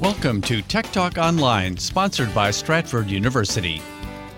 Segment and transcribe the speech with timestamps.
[0.00, 3.80] Welcome to Tech Talk Online, sponsored by Stratford University.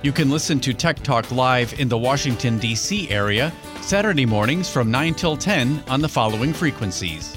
[0.03, 3.11] You can listen to Tech Talk live in the Washington, D.C.
[3.11, 7.35] area Saturday mornings from 9 till 10 on the following frequencies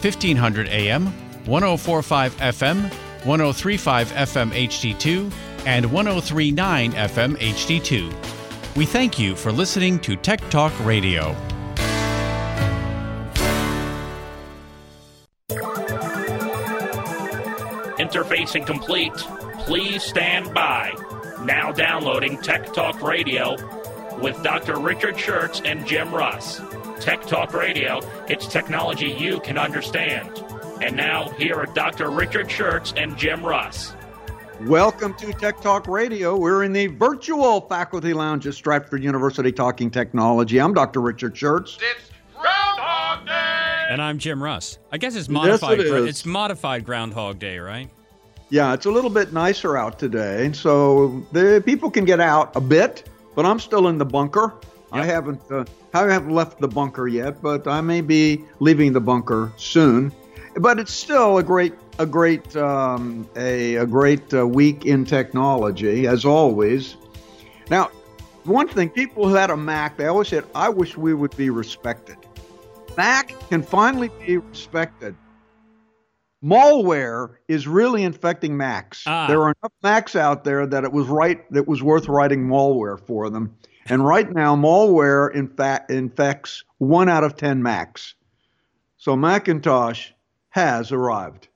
[0.00, 1.06] 1500 AM,
[1.46, 2.82] 1045 FM,
[3.24, 5.32] 1035 FM HD2,
[5.64, 8.76] and 1039 FM HD2.
[8.76, 11.36] We thank you for listening to Tech Talk Radio.
[18.30, 19.12] Interfacing complete.
[19.64, 20.92] Please stand by.
[21.42, 23.56] Now downloading Tech Talk Radio
[24.20, 24.78] with Dr.
[24.78, 26.60] Richard Shurtz and Jim Russ.
[27.00, 27.98] Tech Talk Radio,
[28.28, 30.44] it's technology you can understand.
[30.80, 32.08] And now, here are Dr.
[32.10, 33.94] Richard Shurtz and Jim Russ.
[34.60, 36.36] Welcome to Tech Talk Radio.
[36.36, 40.60] We're in the virtual faculty lounge at Stratford University talking technology.
[40.60, 41.00] I'm Dr.
[41.00, 41.78] Richard Shurtz.
[41.80, 43.86] It's Groundhog Day!
[43.90, 44.78] And I'm Jim Russ.
[44.92, 45.78] I guess it's modified.
[45.78, 46.06] Yes, it is.
[46.06, 47.90] It's modified Groundhog Day, right?
[48.50, 52.60] Yeah, it's a little bit nicer out today, so the people can get out a
[52.60, 54.54] bit, but I'm still in the bunker.
[54.90, 59.00] I haven't uh, I haven't left the bunker yet, but I may be leaving the
[59.00, 60.12] bunker soon.
[60.56, 66.08] But it's still a great a great um, a, a great uh, week in technology
[66.08, 66.96] as always.
[67.70, 67.90] Now,
[68.42, 71.50] one thing people who had a Mac, they always said, "I wish we would be
[71.50, 72.16] respected."
[72.96, 75.14] Mac can finally be respected.
[76.42, 79.04] Malware is really infecting Macs.
[79.06, 79.26] Ah.
[79.26, 82.98] There are enough Macs out there that it was right that was worth writing malware
[83.06, 83.54] for them.
[83.86, 88.14] And right now, malware in fact infects one out of ten Macs.
[88.96, 90.10] So Macintosh
[90.50, 91.48] has arrived.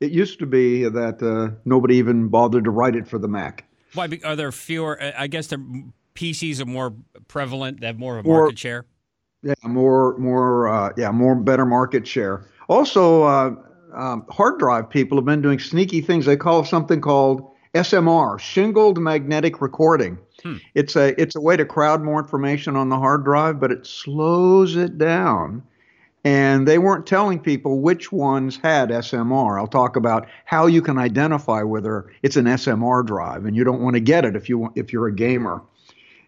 [0.00, 3.64] It used to be that uh, nobody even bothered to write it for the Mac.
[3.94, 5.00] Why are there fewer?
[5.16, 6.94] I guess the PCs are more
[7.26, 7.80] prevalent.
[7.80, 8.84] They have more of a Or- market share.
[9.42, 12.44] Yeah, more, more, uh, yeah, more better market share.
[12.68, 13.54] Also, uh,
[13.94, 16.26] um, hard drive people have been doing sneaky things.
[16.26, 20.18] They call something called SMR, shingled magnetic recording.
[20.74, 23.86] It's a it's a way to crowd more information on the hard drive, but it
[23.86, 25.62] slows it down.
[26.24, 29.58] And they weren't telling people which ones had SMR.
[29.58, 33.80] I'll talk about how you can identify whether it's an SMR drive, and you don't
[33.80, 35.62] want to get it if you want, if you're a gamer.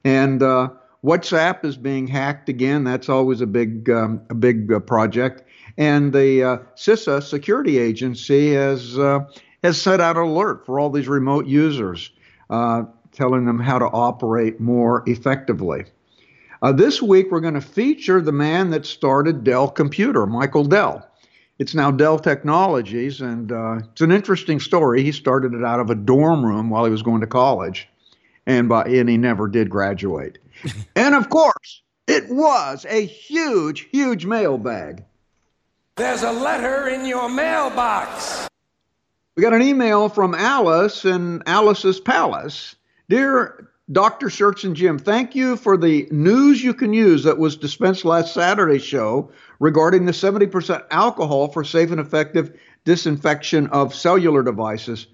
[0.05, 0.71] And uh,
[1.05, 2.85] WhatsApp is being hacked again.
[2.85, 5.43] That's always a big um, a big uh, project.
[5.81, 9.21] And the uh, CISA security agency has uh,
[9.65, 12.11] has set out an alert for all these remote users,
[12.51, 12.83] uh,
[13.13, 15.87] telling them how to operate more effectively.
[16.61, 21.09] Uh, this week we're going to feature the man that started Dell Computer, Michael Dell.
[21.59, 25.03] It's now Dell Technologies, and uh, it's an interesting story.
[25.03, 27.89] He started it out of a dorm room while he was going to college,
[28.45, 30.37] and by and he never did graduate.
[30.95, 35.05] and of course, it was a huge, huge mailbag.
[36.01, 38.49] There's a letter in your mailbox.
[39.37, 42.75] We got an email from Alice in Alice's Palace.
[43.11, 44.29] Dear Dr.
[44.29, 48.33] Shurtz and Jim, thank you for the news you can use that was dispensed last
[48.33, 55.07] Saturday's show regarding the 70% alcohol for safe and effective disinfection of cellular devices.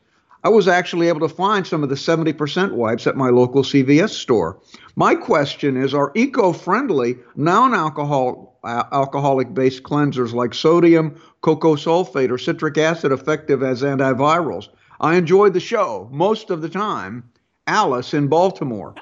[0.46, 4.10] I was actually able to find some of the 70% wipes at my local CVS
[4.10, 4.60] store.
[4.94, 12.38] My question is Are eco friendly, non alcoholic based cleansers like sodium, coco sulfate, or
[12.38, 14.68] citric acid effective as antivirals?
[15.00, 17.28] I enjoyed the show most of the time.
[17.66, 18.94] Alice in Baltimore.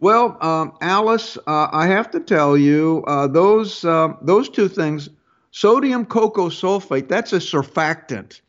[0.00, 5.08] Well, um, Alice, uh, I have to tell you, uh, those uh, those two things,
[5.52, 8.40] sodium coco sulfate, that's a surfactant,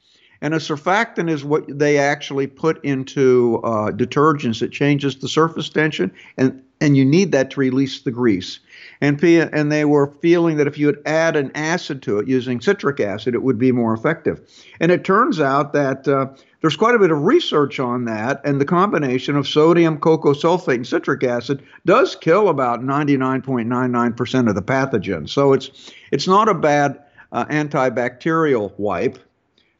[0.43, 4.61] and a surfactant is what they actually put into uh, detergents.
[4.61, 8.59] It changes the surface tension, and and you need that to release the grease.
[8.99, 12.59] And and they were feeling that if you would add an acid to it using
[12.59, 14.41] citric acid, it would be more effective.
[14.81, 16.27] And it turns out that uh,
[16.59, 20.75] there's quite a bit of research on that, and the combination of sodium, coco sulfate,
[20.75, 25.29] and citric acid does kill about 99.99% of the pathogens.
[25.29, 29.19] So it's it's not a bad uh, antibacterial wipe.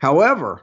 [0.03, 0.61] However,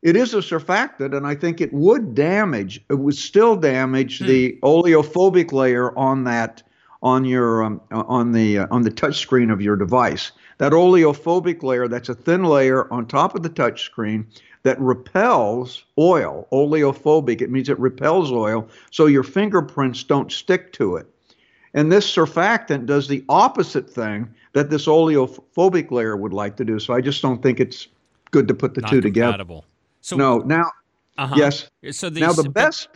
[0.00, 2.82] it is a surfactant, and I think it would damage.
[2.88, 6.62] It would still damage the oleophobic layer on that
[7.02, 10.32] on your um, on the uh, on the touch screen of your device.
[10.56, 14.26] That oleophobic layer, that's a thin layer on top of the touch screen
[14.62, 16.48] that repels oil.
[16.50, 21.06] Oleophobic, it means it repels oil, so your fingerprints don't stick to it.
[21.74, 26.78] And this surfactant does the opposite thing that this oleophobic layer would like to do.
[26.78, 27.88] So I just don't think it's
[28.30, 29.44] good to put the Not two together.
[30.00, 30.70] So No, now
[31.16, 31.34] uh-huh.
[31.36, 31.70] yes.
[31.92, 32.88] So now the best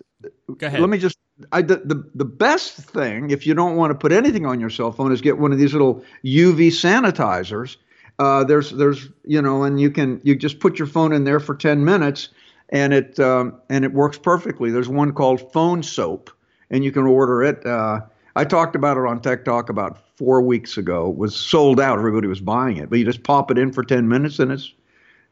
[0.56, 0.81] Go ahead.
[0.81, 1.19] let me just
[1.50, 4.70] I, the, the the best thing if you don't want to put anything on your
[4.70, 7.76] cell phone is get one of these little UV sanitizers
[8.19, 11.40] Uh, there's there's you know, and you can you just put your phone in there
[11.40, 12.28] for 10 minutes,
[12.69, 14.70] and it um, and it works perfectly.
[14.70, 16.31] There's one called Phone Soap,
[16.70, 17.64] and you can order it.
[17.67, 18.00] Uh,
[18.37, 21.11] I talked about it on Tech Talk about four weeks ago.
[21.11, 21.99] It was sold out.
[21.99, 24.73] Everybody was buying it, but you just pop it in for 10 minutes, and it's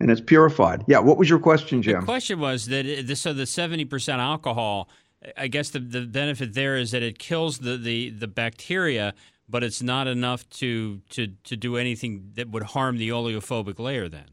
[0.01, 0.85] and it's purified.
[0.89, 0.99] Yeah.
[0.99, 2.01] What was your question, Jim?
[2.01, 4.89] The question was that it, so the 70% alcohol.
[5.37, 9.13] I guess the, the benefit there is that it kills the, the, the bacteria,
[9.49, 14.09] but it's not enough to, to, to do anything that would harm the oleophobic layer
[14.09, 14.25] then.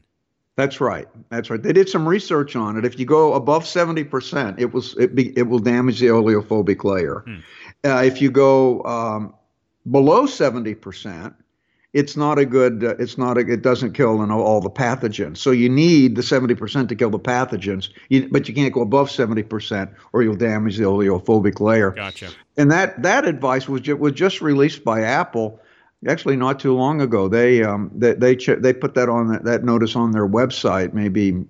[0.56, 1.06] That's right.
[1.28, 1.62] That's right.
[1.62, 2.84] They did some research on it.
[2.84, 7.22] If you go above 70%, it will, it, be, it will damage the oleophobic layer.
[7.26, 7.36] Hmm.
[7.84, 9.34] Uh, if you go um,
[9.88, 11.34] below 70%,
[11.92, 15.38] it's not a good uh, it's not a, it doesn't kill all the pathogens.
[15.38, 17.88] So you need the 70% to kill the pathogens.
[18.08, 21.90] You, but you can't go above 70% or you'll damage the oleophobic layer.
[21.90, 22.30] Gotcha.
[22.56, 25.60] And that that advice was ju- was just released by apple
[26.06, 27.28] actually not too long ago.
[27.28, 30.92] They um they they, ch- they put that on that, that notice on their website
[30.92, 31.44] maybe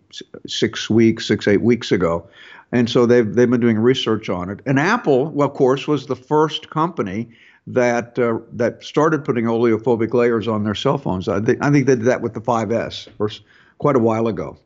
[0.47, 2.29] six weeks six eight weeks ago.
[2.71, 4.61] And so they've they've been doing research on it.
[4.67, 7.31] And apple well, of course was the first company
[7.73, 11.29] that uh, that started putting oleophobic layers on their cell phones.
[11.29, 13.43] I think I think they did that with the 5S first,
[13.79, 14.59] quite a while ago.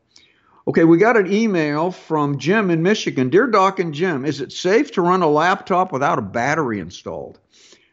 [0.69, 3.31] Okay, we got an email from Jim in Michigan.
[3.31, 7.41] Dear Doc and Jim, is it safe to run a laptop without a battery installed?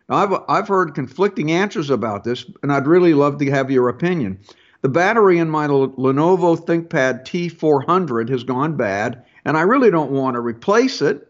[0.07, 3.89] Now, I've I've heard conflicting answers about this, and I'd really love to have your
[3.89, 4.39] opinion.
[4.81, 10.35] The battery in my Lenovo ThinkPad T400 has gone bad, and I really don't want
[10.35, 11.28] to replace it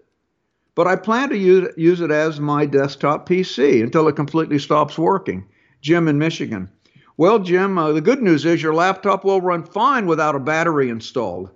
[0.76, 4.98] but I plan to use, use it as my desktop PC until it completely stops
[4.98, 5.46] working.
[5.82, 6.70] Jim in Michigan.
[7.18, 10.90] Well, Jim, uh, the good news is your laptop will run fine without a battery
[10.90, 11.50] installed,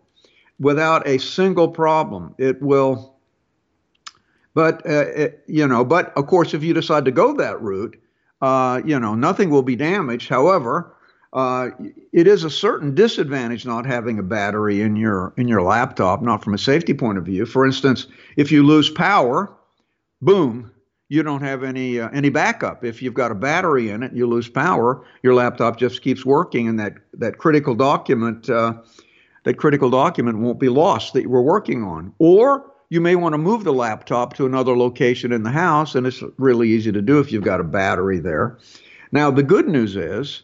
[0.60, 2.36] without a single problem.
[2.38, 3.16] It will,
[4.54, 7.98] but, uh, it, you know, but of course, if you decide to go that route,
[8.42, 10.28] uh, you know, nothing will be damaged.
[10.28, 10.93] However,
[11.34, 11.72] uh,
[12.12, 16.44] it is a certain disadvantage not having a battery in your in your laptop, not
[16.44, 17.46] from a safety point of view.
[17.46, 18.06] For instance,
[18.38, 19.52] if you lose power,
[20.22, 20.72] boom,
[21.10, 22.86] you don't have any uh, any backup.
[22.86, 26.68] If you've got a battery in it, you lose power, your laptop just keeps working,
[26.68, 28.76] and that that critical document uh,
[29.44, 32.14] that critical document won't be lost that you were working on.
[32.20, 36.06] Or you may want to move the laptop to another location in the house, and
[36.06, 38.60] it's really easy to do if you've got a battery there.
[39.12, 40.44] Now, the good news is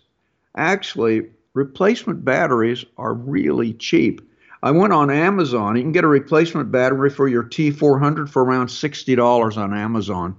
[0.60, 4.22] actually, replacement batteries are really cheap.
[4.62, 5.78] I went on Amazon.
[5.78, 10.36] You can get a replacement battery for your T400 for around $60 on Amazon.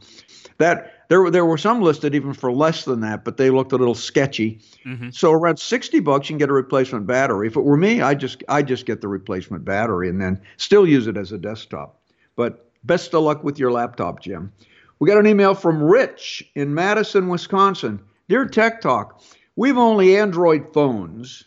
[0.59, 3.73] That there were there were some listed even for less than that, but they looked
[3.73, 4.61] a little sketchy.
[4.87, 5.11] Mm-hmm.
[5.11, 7.49] So around 60 bucks you can get a replacement battery.
[7.49, 10.87] If it were me, I just I just get the replacement battery and then still
[10.87, 12.01] use it as a desktop.
[12.37, 14.53] But best of luck with your laptop, Jim.
[14.99, 18.01] We got an email from Rich in Madison, Wisconsin.
[18.29, 19.23] Dear Tech Talk,
[19.61, 21.45] We've only Android phones,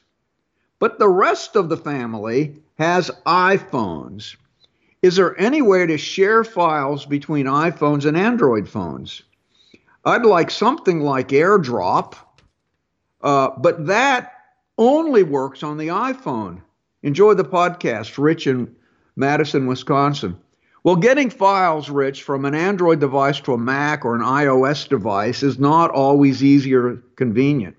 [0.78, 4.36] but the rest of the family has iPhones.
[5.02, 9.24] Is there any way to share files between iPhones and Android phones?
[10.06, 12.14] I'd like something like AirDrop,
[13.22, 14.34] uh, but that
[14.78, 16.62] only works on the iPhone.
[17.02, 18.76] Enjoy the podcast, Rich in
[19.16, 20.38] Madison, Wisconsin.
[20.84, 25.42] Well, getting files, Rich, from an Android device to a Mac or an iOS device
[25.42, 27.76] is not always easy or convenient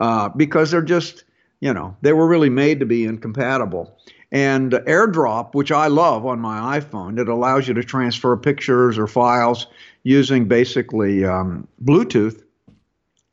[0.00, 1.24] uh, because they're just,
[1.60, 3.96] you know, they were really made to be incompatible.
[4.32, 9.06] And AirDrop, which I love on my iPhone, it allows you to transfer pictures or
[9.06, 9.66] files
[10.04, 12.42] using basically um, Bluetooth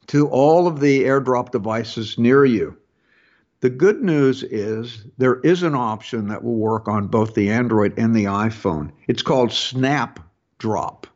[0.08, 2.76] to all of the AirDrop devices near you.
[3.60, 7.98] The good news is there is an option that will work on both the Android
[7.98, 8.92] and the iPhone.
[9.08, 11.08] It's called Snapdrop.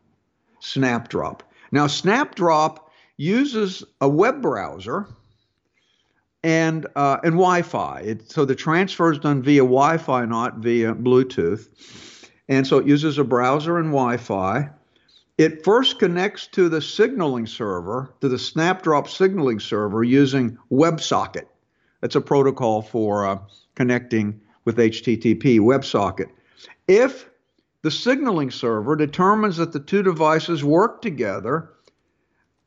[0.60, 1.44] Snapdrop.
[1.72, 5.08] Now, Snapdrop uses a web browser
[6.44, 8.00] and uh, and Wi-Fi.
[8.02, 11.68] It, so the transfer is done via Wi-Fi, not via Bluetooth.
[12.50, 14.70] And so it uses a browser and Wi-Fi.
[15.38, 21.46] It first connects to the signaling server, to the Snapdrop signaling server using WebSocket.
[22.02, 23.40] That's a protocol for uh,
[23.76, 26.30] connecting with HTTP, WebSocket.
[26.88, 27.30] If
[27.82, 31.72] the signaling server determines that the two devices work together,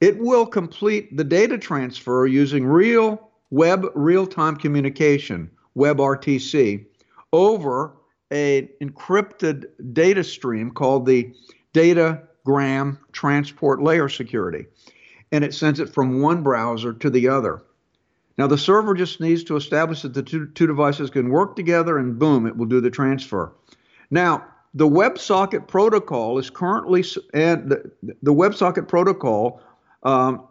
[0.01, 6.85] it will complete the data transfer using real web real-time communication, WebRTC,
[7.33, 7.95] over
[8.33, 11.33] an encrypted data stream called the
[11.73, 14.67] datagram transport layer security.
[15.31, 17.63] And it sends it from one browser to the other.
[18.37, 21.97] Now, the server just needs to establish that the two, two devices can work together,
[21.99, 23.53] and boom, it will do the transfer.
[24.11, 24.45] Now,
[24.75, 29.61] the WebSocket protocol is currently, and the, the WebSocket protocol
[30.03, 30.43] um,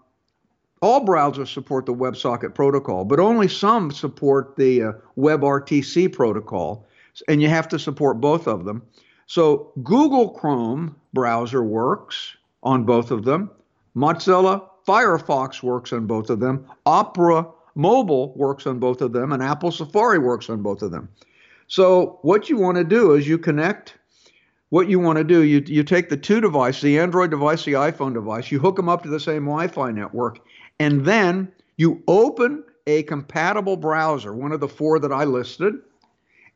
[0.84, 6.86] all browsers support the WebSocket protocol, but only some support the uh, WebRTC protocol,
[7.30, 8.84] and you have to support both of them.
[9.26, 13.50] So Google Chrome browser works on both of them.
[13.96, 16.66] Mozilla Firefox works on both of them.
[16.86, 21.08] Opera Mobile works on both of them, and Apple Safari works on both of them.
[21.68, 23.96] So what you want to do is you connect.
[24.70, 27.74] What you want to do, you you take the two devices, the Android device, the
[27.74, 30.40] iPhone device, you hook them up to the same Wi-Fi network,
[30.84, 35.76] and then you open a compatible browser, one of the four that I listed,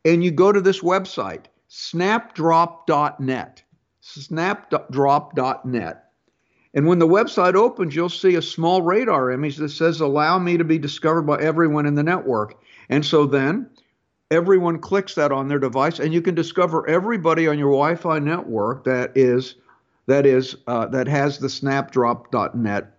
[0.04, 3.62] and you go to this website, snapdrop.net.
[4.02, 6.04] Snapdrop.net.
[6.74, 10.58] And when the website opens, you'll see a small radar image that says, Allow me
[10.58, 12.60] to be discovered by everyone in the network.
[12.90, 13.70] And so then
[14.30, 18.18] everyone clicks that on their device, and you can discover everybody on your Wi Fi
[18.18, 19.54] network that is.
[20.06, 22.97] That is uh, that has the snapdrop.net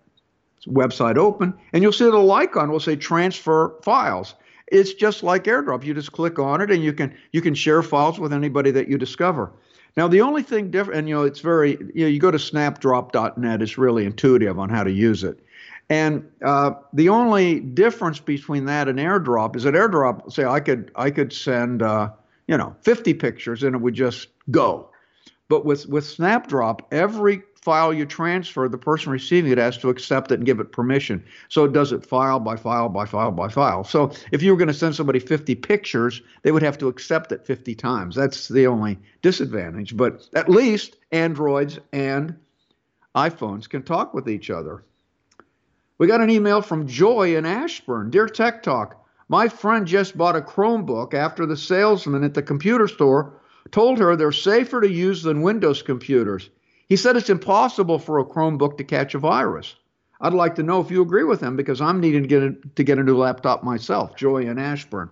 [0.68, 4.36] website open, and you'll see the icon will say transfer files.
[4.68, 5.84] It's just like AirDrop.
[5.84, 8.88] You just click on it, and you can you can share files with anybody that
[8.88, 9.51] you discover.
[9.98, 12.38] Now, the only thing different, and you know, it's very, you know, you go to
[12.38, 15.39] snapdrop.net, it's really intuitive on how to use it.
[15.89, 20.92] And uh, the only difference between that and AirDrop is that AirDrop, say, I could
[20.96, 22.12] I could send, uh,
[22.48, 24.89] you know, 50 pictures and it would just go.
[25.48, 30.32] But with with Snapdrop, every file you transfer, the person receiving it has to accept
[30.32, 31.24] it and give it permission.
[31.50, 33.84] So it does it file by file by file by file.
[33.84, 37.32] So if you were going to send somebody 50 pictures, they would have to accept
[37.32, 38.16] it 50 times.
[38.16, 39.98] That's the only disadvantage.
[39.98, 42.36] But at least Androids and
[43.16, 44.84] iPhones can talk with each other.
[45.98, 48.10] We got an email from Joy in Ashburn.
[48.10, 52.88] Dear Tech Talk, my friend just bought a Chromebook after the salesman at the computer
[52.88, 53.34] store
[53.72, 56.50] told her they're safer to use than Windows computers.
[56.89, 59.75] He said it's impossible for a Chromebook to catch a virus.
[60.19, 62.55] I'd like to know if you agree with him because I'm needing to get a,
[62.75, 64.15] to get a new laptop myself.
[64.15, 65.12] Joy in Ashburn.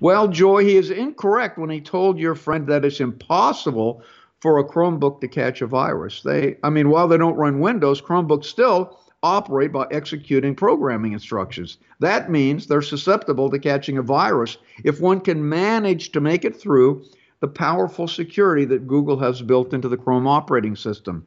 [0.00, 4.02] Well, Joy, he is incorrect when he told your friend that it's impossible
[4.40, 6.20] for a Chromebook to catch a virus.
[6.20, 11.78] They, I mean, while they don't run Windows, Chromebooks still operate by executing programming instructions.
[12.00, 16.60] That means they're susceptible to catching a virus if one can manage to make it
[16.60, 17.04] through
[17.44, 21.26] the powerful security that Google has built into the Chrome operating system.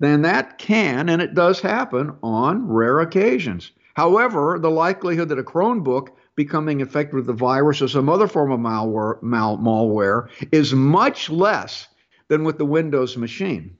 [0.00, 3.70] Then that can and it does happen on rare occasions.
[3.94, 8.50] However, the likelihood that a Chromebook becoming infected with the virus or some other form
[8.50, 11.86] of malware, mal, malware is much less
[12.26, 13.76] than with the Windows machine.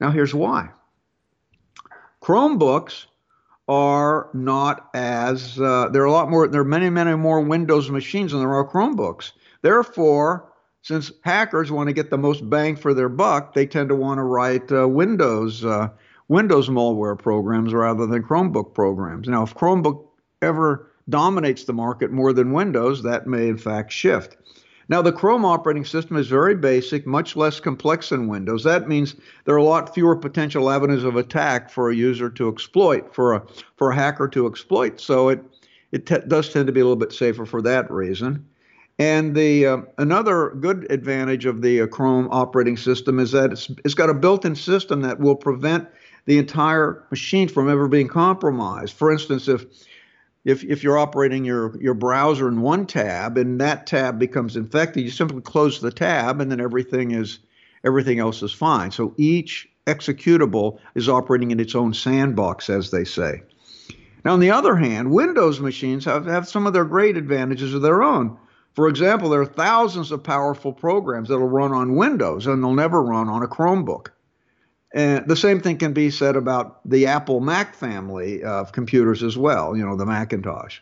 [0.00, 0.68] Now, here's why
[2.22, 3.06] Chromebooks
[3.66, 7.90] are not as, uh, there are a lot more, there are many, many more Windows
[7.90, 9.32] machines than there are Chromebooks.
[9.64, 10.52] Therefore,
[10.82, 14.18] since hackers want to get the most bang for their buck, they tend to want
[14.18, 15.88] to write uh, Windows uh,
[16.28, 19.26] Windows malware programs rather than Chromebook programs.
[19.26, 20.04] Now, if Chromebook
[20.42, 24.36] ever dominates the market more than Windows, that may in fact shift.
[24.90, 28.64] Now, the Chrome operating system is very basic, much less complex than Windows.
[28.64, 29.14] That means
[29.46, 33.32] there are a lot fewer potential avenues of attack for a user to exploit, for
[33.32, 33.42] a
[33.78, 35.00] for a hacker to exploit.
[35.00, 35.42] So it
[35.90, 38.44] it t- does tend to be a little bit safer for that reason.
[38.98, 43.70] And the uh, another good advantage of the uh, Chrome operating system is that it's,
[43.84, 45.88] it's got a built-in system that will prevent
[46.26, 48.94] the entire machine from ever being compromised.
[48.94, 49.64] For instance, if
[50.44, 55.02] if, if you're operating your, your browser in one tab and that tab becomes infected,
[55.02, 57.38] you simply close the tab and then everything is
[57.82, 58.90] everything else is fine.
[58.90, 63.42] So each executable is operating in its own sandbox, as they say.
[64.24, 67.82] Now, on the other hand, Windows machines have, have some of their great advantages of
[67.82, 68.38] their own.
[68.74, 73.02] For example, there are thousands of powerful programs that'll run on Windows and they'll never
[73.02, 74.08] run on a Chromebook.
[74.92, 79.36] And the same thing can be said about the Apple Mac family of computers as
[79.36, 80.80] well, you know, the Macintosh.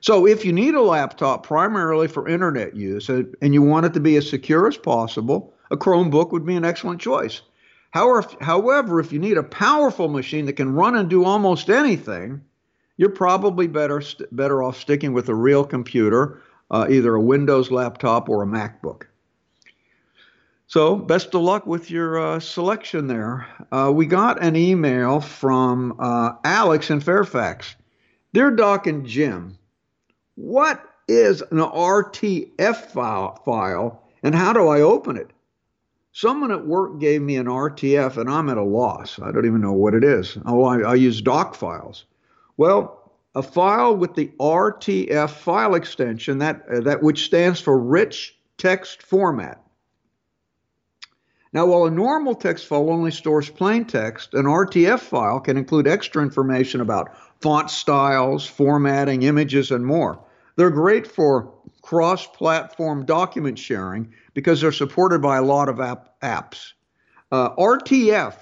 [0.00, 4.00] So if you need a laptop primarily for internet use and you want it to
[4.00, 7.42] be as secure as possible, a Chromebook would be an excellent choice.
[7.92, 12.42] However, if you need a powerful machine that can run and do almost anything,
[12.96, 16.42] you're probably better better off sticking with a real computer
[16.74, 19.04] uh, either a Windows laptop or a MacBook.
[20.66, 23.46] So, best of luck with your uh, selection there.
[23.70, 27.76] Uh, we got an email from uh, Alex in Fairfax.
[28.32, 29.56] Dear Doc and Jim,
[30.34, 35.30] what is an RTF file, file and how do I open it?
[36.10, 39.20] Someone at work gave me an RTF and I'm at a loss.
[39.20, 40.36] I don't even know what it is.
[40.44, 42.04] Oh, I, I use doc files.
[42.56, 43.03] Well,
[43.34, 49.02] a file with the RTF file extension that uh, that which stands for rich text
[49.02, 49.60] format.
[51.52, 55.86] Now, while a normal text file only stores plain text, an RTF file can include
[55.86, 60.18] extra information about font styles, formatting, images, and more.
[60.56, 66.20] They're great for cross platform document sharing because they're supported by a lot of app-
[66.22, 66.72] apps.
[67.30, 68.34] Uh, RTF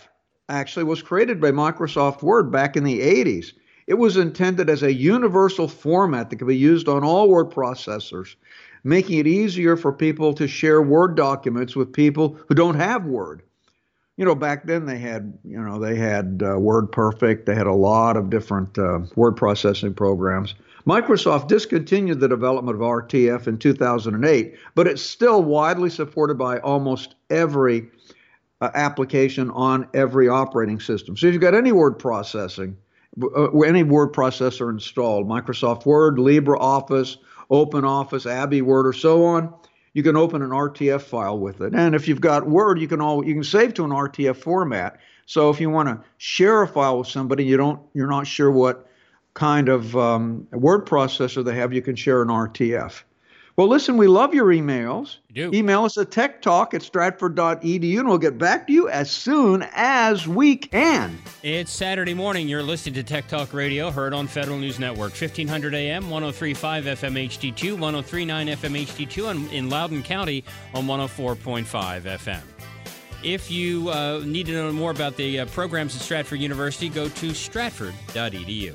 [0.49, 3.52] actually was created by Microsoft Word back in the 80s.
[3.86, 8.36] It was intended as a universal format that could be used on all word processors,
[8.84, 13.42] making it easier for people to share Word documents with people who don't have Word.
[14.16, 17.46] You know, back then they had, you know, they had uh, Word Perfect.
[17.46, 20.54] They had a lot of different uh, word processing programs.
[20.86, 27.14] Microsoft discontinued the development of RTF in 2008, but it's still widely supported by almost
[27.30, 27.88] every
[28.60, 31.16] uh, application on every operating system.
[31.16, 32.76] So if you've got any word processing,
[33.66, 37.16] any word processor installed, Microsoft Word, LibreOffice,
[37.50, 39.52] OpenOffice, AbiWord, or so on,
[39.92, 41.75] you can open an RTF file with it.
[41.75, 44.99] And if you've got Word, you can all you can save to an RTF format.
[45.26, 48.50] So if you want to share a file with somebody, you don't you're not sure
[48.50, 48.88] what
[49.35, 53.02] kind of um, word processor they have, you can share an RTF.
[53.56, 55.18] Well, listen, we love your emails.
[55.37, 60.26] Email us at techtalk at stratford.edu and we'll get back to you as soon as
[60.26, 61.18] we can.
[61.42, 62.49] It's Saturday morning.
[62.49, 67.28] You're listening to Tech Talk Radio, heard on Federal News Network, 1500 AM, 1035 FM
[67.28, 72.40] HD2, 1039 FM HD2, and in Loudoun County on 104.5 FM.
[73.23, 77.09] If you uh, need to know more about the uh, programs at Stratford University, go
[77.09, 78.75] to stratford.edu.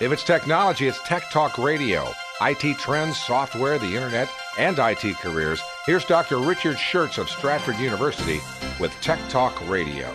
[0.00, 2.10] If it's technology, it's Tech Talk Radio.
[2.40, 5.60] IT trends, software, the internet, and IT careers.
[5.84, 6.38] Here's Dr.
[6.38, 8.40] Richard Shurtz of Stratford University
[8.80, 10.10] with Tech Talk Radio.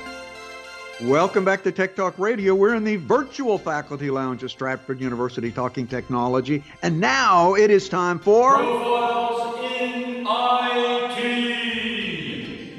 [1.04, 2.56] Welcome back to Tech Talk Radio.
[2.56, 6.64] We're in the virtual faculty lounge at Stratford University talking technology.
[6.82, 11.22] And now it is time for Profiles in IT.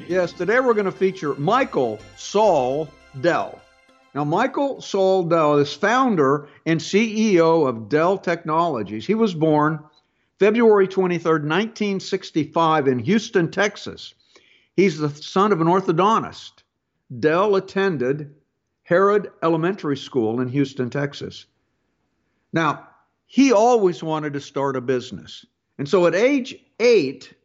[0.09, 2.89] Yes, today we're going to feature Michael Saul
[3.21, 3.61] Dell.
[4.17, 4.81] Now, Michael
[5.29, 9.05] Dell is founder and CEO of Dell Technologies.
[9.05, 9.79] He was born
[10.39, 14.15] February 23, 1965, in Houston, Texas.
[14.75, 16.63] He's the son of an orthodontist.
[17.19, 18.33] Dell attended
[18.81, 21.45] Herod Elementary School in Houston, Texas.
[22.51, 22.87] Now,
[23.27, 25.45] he always wanted to start a business.
[25.77, 27.35] And so at age eight,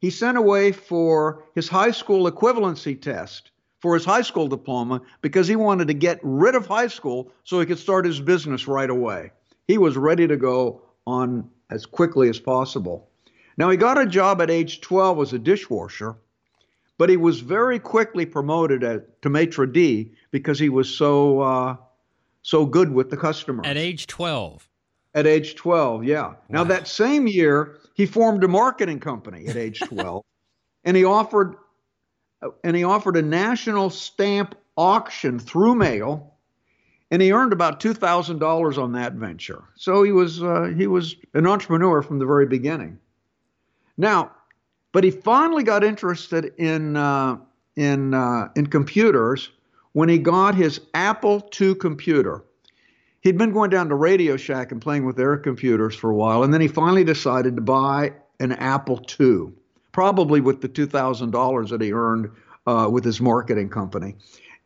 [0.00, 3.52] he sent away for his high school equivalency test
[3.86, 7.60] for his high school diploma because he wanted to get rid of high school so
[7.60, 9.30] he could start his business right away.
[9.68, 13.08] He was ready to go on as quickly as possible.
[13.56, 16.16] Now, he got a job at age 12 as a dishwasher,
[16.98, 21.76] but he was very quickly promoted at, to maitre d' because he was so uh,
[22.42, 23.66] so good with the customers.
[23.68, 24.68] At age 12.
[25.14, 26.22] At age 12, yeah.
[26.22, 26.36] Wow.
[26.48, 30.24] Now, that same year, he formed a marketing company at age 12,
[30.82, 31.54] and he offered
[32.64, 36.34] and he offered a national stamp auction through mail,
[37.10, 39.64] and he earned about two thousand dollars on that venture.
[39.76, 42.98] So he was uh, he was an entrepreneur from the very beginning.
[43.96, 44.32] Now,
[44.92, 47.38] but he finally got interested in uh,
[47.76, 49.50] in uh, in computers
[49.92, 52.42] when he got his Apple II computer.
[53.20, 56.44] He'd been going down to Radio Shack and playing with their computers for a while,
[56.44, 59.52] and then he finally decided to buy an Apple II
[59.96, 62.30] probably with the $2,000 that he earned
[62.66, 64.14] uh, with his marketing company.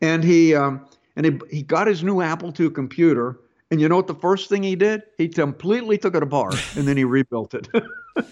[0.01, 3.39] And he um, and he, he got his new Apple II computer
[3.69, 5.03] And you know what the first thing he did?
[5.17, 7.65] He completely took it apart and then he rebuilt it.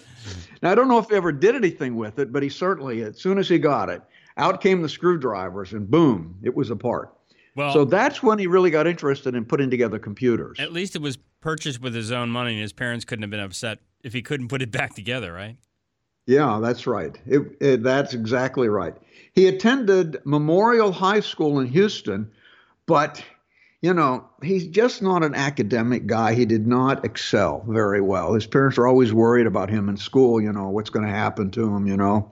[0.61, 3.17] now, I don't know if he ever did anything with it, but he certainly, as
[3.17, 4.01] soon as he got it,
[4.35, 7.13] out came the screwdrivers and boom, it was apart.
[7.55, 10.59] Well, so that's when he really got interested in putting together computers.
[10.59, 13.39] At least it was purchased with his own money, and his parents couldn't have been
[13.39, 15.55] upset if he couldn't put it back together, right?
[16.29, 17.17] Yeah, that's right.
[17.25, 18.93] It, it, that's exactly right.
[19.33, 22.29] He attended Memorial High School in Houston,
[22.85, 23.23] but
[23.81, 26.35] you know, he's just not an academic guy.
[26.35, 28.33] He did not excel very well.
[28.35, 31.49] His parents were always worried about him in school, you know, what's going to happen
[31.51, 32.31] to him, you know.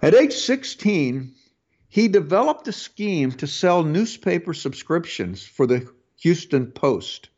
[0.00, 1.32] At age 16,
[1.88, 7.28] he developed a scheme to sell newspaper subscriptions for the Houston Post.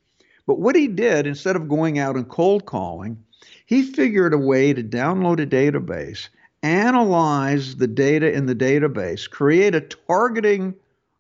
[0.47, 3.25] But what he did, instead of going out and cold calling,
[3.71, 6.29] he figured a way to download a database,
[6.61, 10.75] analyze the data in the database, create a targeting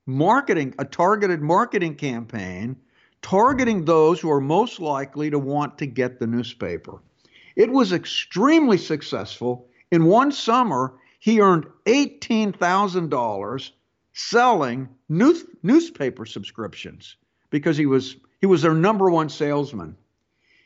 [0.04, 2.74] marketing, a targeted marketing campaign
[3.22, 7.00] targeting those who are most likely to want to get the newspaper.
[7.54, 9.68] It was extremely successful.
[9.92, 13.70] In one summer, he earned $18,000
[14.12, 17.14] selling news, newspaper subscriptions
[17.50, 19.96] because he was he was their number one salesman.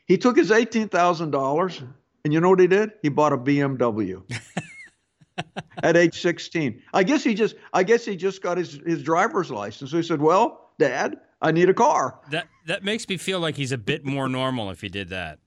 [0.05, 1.87] He took his $18,000
[2.23, 2.91] and you know what he did?
[3.01, 4.23] He bought a BMW.
[5.83, 6.81] at age 16.
[6.93, 9.91] I guess he just I guess he just got his his driver's license.
[9.91, 13.55] So he said, "Well, dad, I need a car." That that makes me feel like
[13.55, 15.39] he's a bit more normal if he did that.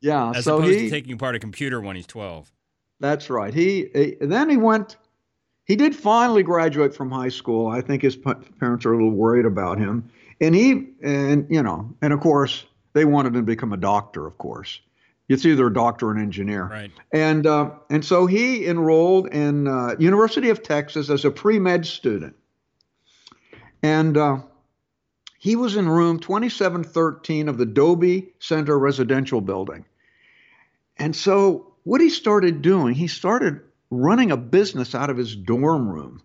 [0.00, 2.52] Yeah, as so opposed he, to taking apart a computer when he's 12.
[3.00, 3.52] That's right.
[3.52, 4.96] He, he then he went
[5.64, 7.68] he did finally graduate from high school.
[7.68, 10.10] I think his parents are a little worried about him.
[10.40, 14.26] And he and you know, and of course, they wanted him to become a doctor,
[14.26, 14.80] of course.
[15.28, 16.64] It's either a doctor or an engineer.
[16.64, 16.90] Right.
[17.12, 21.86] And uh, and so he enrolled in uh, University of Texas as a pre med
[21.86, 22.34] student,
[23.80, 24.38] and uh,
[25.38, 29.84] he was in room 2713 of the Dobie Center Residential Building.
[30.98, 35.88] And so what he started doing, he started running a business out of his dorm
[35.88, 36.22] room,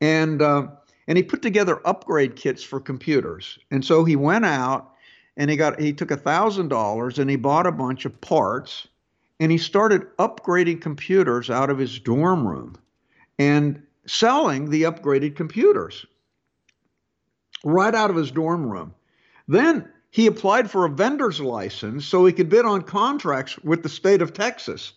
[0.00, 0.68] and uh,
[1.08, 3.58] and he put together upgrade kits for computers.
[3.72, 4.94] And so he went out
[5.36, 8.86] and he got he took a thousand dollars and he bought a bunch of parts
[9.38, 12.76] and he started upgrading computers out of his dorm room
[13.38, 16.04] and selling the upgraded computers
[17.64, 18.94] right out of his dorm room.
[19.48, 23.88] Then he applied for a vendor's license so he could bid on contracts with the
[23.88, 24.92] state of Texas.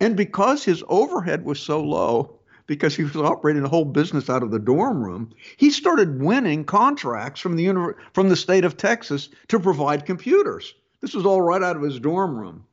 [0.00, 4.42] And because his overhead was so low, because he was operating the whole business out
[4.42, 9.28] of the dorm room, he started winning contracts from the from the state of Texas
[9.48, 10.74] to provide computers.
[11.00, 12.64] This was all right out of his dorm room.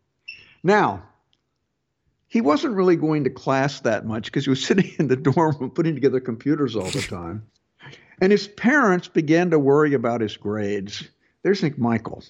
[0.64, 1.04] Now,
[2.28, 5.56] he wasn't really going to class that much because he was sitting in the dorm
[5.60, 7.48] room putting together computers all the time.
[8.22, 11.08] and his parents began to worry about his grades.
[11.42, 12.24] There's Nick Michael.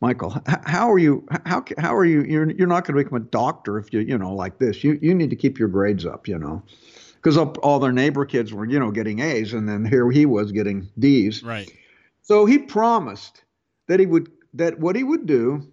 [0.00, 1.26] Michael, how are you?
[1.46, 2.22] How how are you?
[2.22, 4.84] You're you're not going to become a doctor if you you know like this.
[4.84, 6.62] You you need to keep your grades up, you know,
[7.14, 10.52] because all their neighbor kids were you know getting A's, and then here he was
[10.52, 11.42] getting D's.
[11.42, 11.70] Right.
[12.22, 13.44] So he promised
[13.86, 15.66] that he would that what he would do.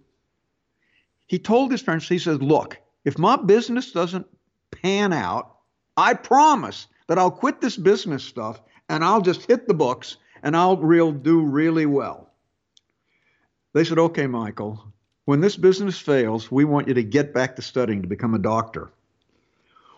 [1.26, 2.08] He told his parents.
[2.08, 4.26] He says, "Look, if my business doesn't
[4.70, 5.56] pan out,
[5.96, 10.56] I promise that I'll quit this business stuff and I'll just hit the books and
[10.56, 12.23] I'll real do really well."
[13.74, 14.82] They said, okay, Michael,
[15.24, 18.38] when this business fails, we want you to get back to studying to become a
[18.38, 18.92] doctor.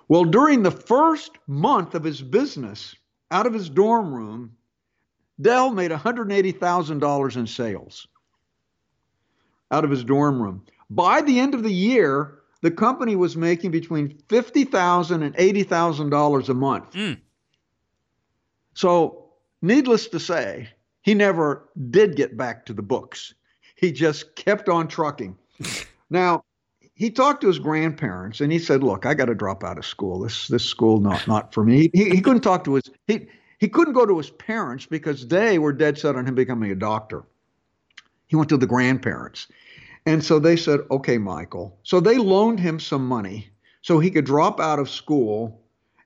[0.09, 2.97] Well, during the first month of his business,
[3.31, 4.57] out of his dorm room,
[5.41, 8.09] Dell made $180,000 in sales
[9.71, 10.65] out of his dorm room.
[10.89, 16.55] By the end of the year, the company was making between $50,000 and $80,000 a
[16.55, 16.93] month.
[16.93, 17.21] Mm.
[18.73, 20.69] So, needless to say,
[21.03, 23.35] he never did get back to the books
[23.77, 25.39] he just kept on trucking.
[26.11, 26.45] now,
[26.95, 29.87] he talked to his grandparents and he said, "Look, I got to drop out of
[29.87, 30.21] school.
[30.21, 33.69] This this school not not for me." He, he couldn't talk to his he he
[33.69, 37.25] couldn't go to his parents because they were dead set on him becoming a doctor.
[38.27, 39.47] He went to the grandparents.
[40.07, 43.51] And so they said, "Okay, Michael." So they loaned him some money
[43.83, 45.61] so he could drop out of school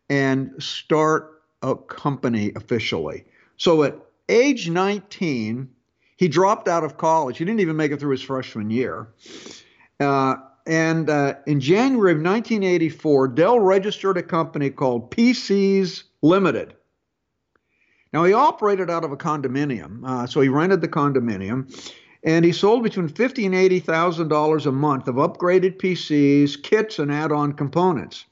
[0.09, 3.25] and start a company officially.
[3.59, 3.97] So at
[4.29, 5.69] age 19,
[6.21, 7.39] he dropped out of college.
[7.39, 9.09] He didn't even make it through his freshman year.
[9.99, 16.75] Uh, and uh, in January of 1984, Dell registered a company called PCs Limited.
[18.13, 21.75] Now, he operated out of a condominium, uh, so he rented the condominium,
[22.23, 26.99] and he sold between fifty and eighty thousand dollars a month of upgraded PCs, kits,
[26.99, 28.27] and add-on components.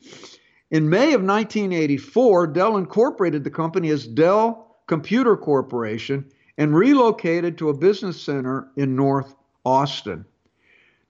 [0.71, 7.71] In May of 1984, Dell incorporated the company as Dell Computer Corporation and relocated to
[7.71, 10.27] a business center in North Austin.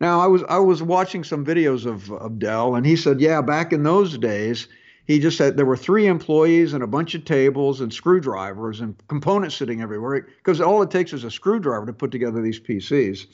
[0.00, 3.40] Now, I was I was watching some videos of, of Dell, and he said, yeah,
[3.40, 4.68] back in those days,
[5.06, 8.94] he just said there were three employees and a bunch of tables and screwdrivers and
[9.08, 13.26] components sitting everywhere because all it takes is a screwdriver to put together these PCs.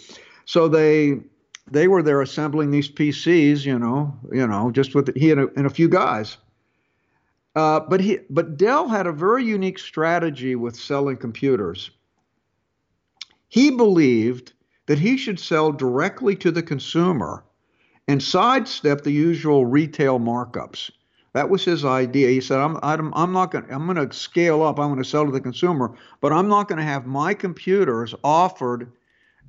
[0.46, 1.20] So they
[1.70, 5.48] they were there assembling these PCs, you know, you know, just with he and a,
[5.56, 6.38] and a few guys.
[7.56, 11.90] Uh, but he but Dell had a very unique strategy with selling computers.
[13.54, 14.52] He believed
[14.86, 17.44] that he should sell directly to the consumer
[18.08, 20.90] and sidestep the usual retail markups.
[21.34, 22.30] That was his idea.
[22.30, 23.66] He said, "I'm I'm, I'm not going.
[23.70, 24.80] I'm going to scale up.
[24.80, 28.12] I'm going to sell to the consumer, but I'm not going to have my computers
[28.24, 28.90] offered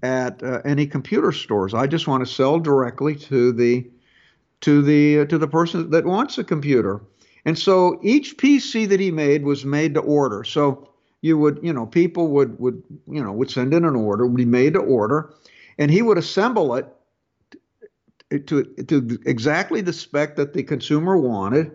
[0.04, 1.74] at uh, any computer stores.
[1.74, 3.89] I just want to sell directly to the
[4.62, 7.02] to the uh, to the person that wants a computer."
[7.44, 10.44] And so each PC that he made was made to order.
[10.44, 10.91] So
[11.25, 14.38] you would, you know, people would would you know would send in an order, would
[14.38, 15.33] be made to order,
[15.79, 16.85] and he would assemble it
[18.29, 21.71] to, to exactly the spec that the consumer wanted,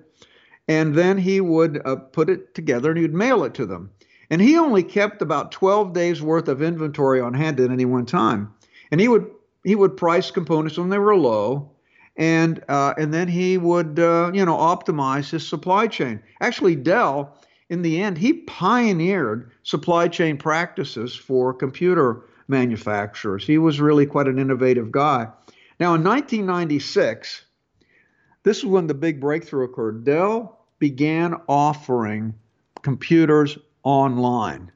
[0.68, 3.90] and then he would uh, put it together and he'd mail it to them.
[4.30, 8.06] And he only kept about 12 days worth of inventory on hand at any one
[8.06, 8.54] time.
[8.92, 9.28] And he would
[9.64, 11.72] he would price components when they were low,
[12.16, 16.20] and uh, and then he would uh, you know optimize his supply chain.
[16.40, 17.36] Actually, Dell
[17.70, 23.46] in the end he pioneered supply chain practices for computer manufacturers.
[23.46, 25.28] He was really quite an innovative guy.
[25.78, 27.44] Now, in 1996,
[28.42, 30.04] this is when the big breakthrough occurred.
[30.04, 32.34] Dell began offering
[32.82, 34.70] computers online.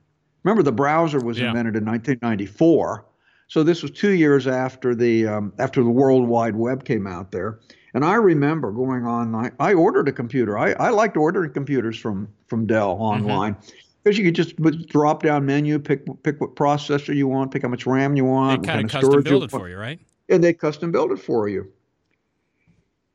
[0.44, 1.48] Remember, the browser was yeah.
[1.48, 3.04] invented in 1994,
[3.48, 7.32] so this was two years after the um, after the World Wide Web came out
[7.32, 7.58] there.
[7.94, 9.34] And I remember going on.
[9.34, 10.58] I, I ordered a computer.
[10.58, 13.02] I, I liked ordering computers from from Dell mm-hmm.
[13.02, 13.54] online.
[13.54, 14.56] Mm-hmm because you could just
[14.88, 18.62] drop down menu, pick pick what processor you want, pick how much RAM you want,
[18.62, 19.98] they kind of custom build it for you, right?
[20.28, 21.70] and they custom build it for you.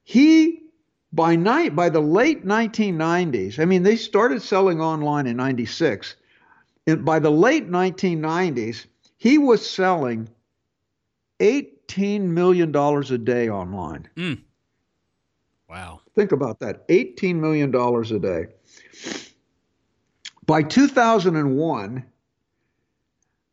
[0.03, 0.63] He
[1.13, 6.15] by night by the late 1990s, I mean they started selling online in 96.
[6.87, 8.87] And by the late 1990s,
[9.17, 10.27] he was selling
[11.39, 14.09] 18 million dollars a day online.
[14.15, 14.41] Mm.
[15.69, 16.01] Wow.
[16.15, 16.85] Think about that.
[16.89, 18.47] 18 million dollars a day.
[20.45, 22.05] By 2001,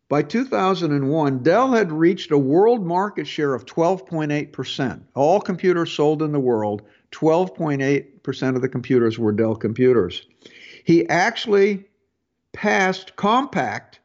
[0.08, 5.02] by 2001, Dell had reached a world market share of 12.8%.
[5.14, 10.26] All computers sold in the world, 12.8% of the computers were Dell computers.
[10.84, 11.84] He actually
[12.52, 13.98] passed Compaq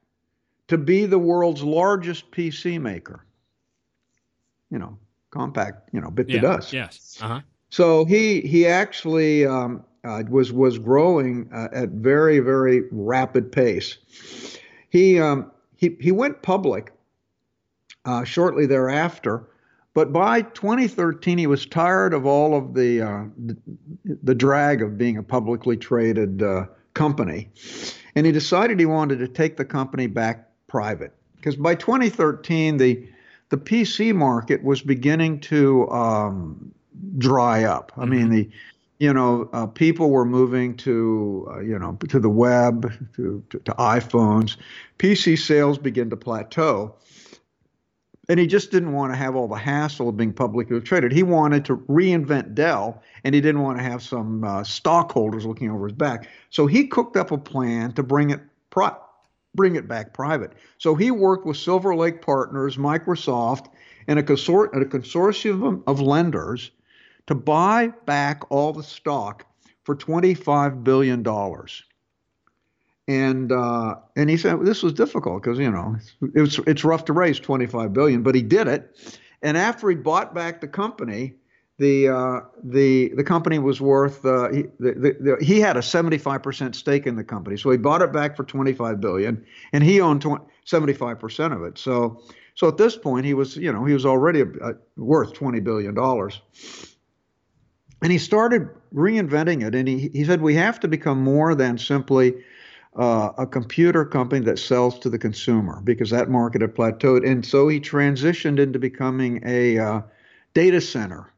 [0.68, 3.24] to be the world's largest PC maker.
[4.70, 4.98] You know,
[5.32, 6.74] Compaq, you know, bit yeah, the dust.
[6.74, 7.20] Yes.
[7.22, 7.42] Uh-huh.
[7.72, 13.98] So he he actually um, uh, was was growing uh, at very very rapid pace.
[14.90, 16.92] He um, he, he went public
[18.04, 19.48] uh, shortly thereafter,
[19.94, 23.58] but by 2013 he was tired of all of the uh, the,
[24.22, 27.50] the, drag of being a publicly traded uh, company,
[28.16, 33.08] and he decided he wanted to take the company back private because by 2013 the
[33.48, 36.74] the PC market was beginning to um,
[37.18, 37.92] dry up.
[37.98, 38.34] I mean mm-hmm.
[38.34, 38.50] the
[39.02, 43.58] you know, uh, people were moving to, uh, you know, to the web, to, to,
[43.58, 44.58] to, iPhones.
[45.00, 46.94] PC sales began to plateau.
[48.30, 51.12] And he just didn't want to have all the hassle of being publicly traded.
[51.12, 55.72] He wanted to reinvent Dell, and he didn't want to have some uh, stockholders looking
[55.72, 56.30] over his back.
[56.52, 58.96] So he cooked up a plan to bring it pri-
[59.56, 60.54] bring it back private.
[60.78, 63.66] So he worked with Silver Lake Partners, Microsoft,
[64.06, 66.70] and a, consor- a consortium of lenders
[67.32, 69.46] to buy back all the stock
[69.84, 71.26] for $25 billion.
[73.08, 75.98] And uh, and he said this was difficult because you know
[76.36, 79.18] it's, it's rough to raise 25 billion, but he did it.
[79.42, 81.34] And after he bought back the company,
[81.80, 86.76] the uh, the the company was worth uh, he, the, the, he had a 75%
[86.76, 90.22] stake in the company, so he bought it back for 25 billion, and he owned
[90.22, 91.80] 20, 75% of it.
[91.80, 92.22] So
[92.54, 95.60] so at this point, he was you know he was already a, a, worth 20
[95.62, 96.40] billion dollars
[98.02, 99.76] and he started reinventing it.
[99.76, 102.44] And he, he said, we have to become more than simply
[102.96, 107.26] uh, a computer company that sells to the consumer because that market had plateaued.
[107.26, 110.02] And so he transitioned into becoming a uh,
[110.54, 111.32] data center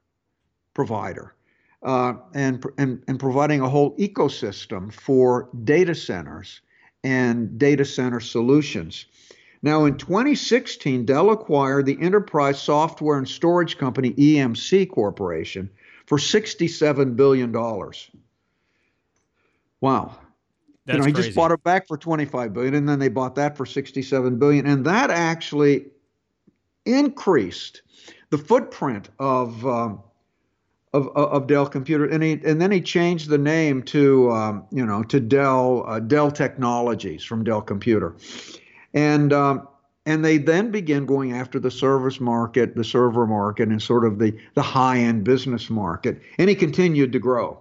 [0.74, 1.36] provider
[1.84, 6.62] uh, and, and, and providing a whole ecosystem for data centers
[7.04, 9.06] and data center solutions.
[9.62, 15.70] Now, in 2016, Dell acquired the enterprise software and storage company EMC Corporation
[16.06, 17.52] for $67 billion.
[19.82, 20.16] Wow.
[20.86, 21.28] That's you know, he crazy.
[21.28, 24.66] just bought it back for 25 billion, and then they bought that for 67 billion,
[24.66, 25.86] and that actually
[26.86, 27.82] increased
[28.30, 30.04] the footprint of um,
[30.94, 34.86] of, of Dell Computer, and he and then he changed the name to um, you
[34.86, 38.16] know to Dell uh, Dell Technologies from Dell Computer,
[38.94, 39.68] and um,
[40.06, 44.20] and they then began going after the service market, the server market, and sort of
[44.20, 47.60] the the high end business market, and he continued to grow.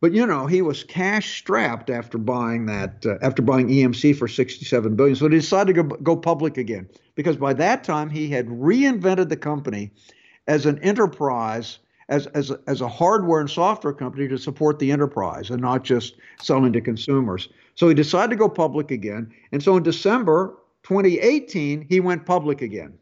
[0.00, 4.28] But you know, he was cash strapped after buying that uh, after buying EMC for
[4.28, 5.16] 67 billion.
[5.16, 9.28] So he decided to go, go public again because by that time he had reinvented
[9.28, 9.90] the company
[10.46, 15.50] as an enterprise as as as a hardware and software company to support the enterprise
[15.50, 17.48] and not just selling to consumers.
[17.74, 19.32] So he decided to go public again.
[19.52, 22.98] And so in December 2018 he went public again.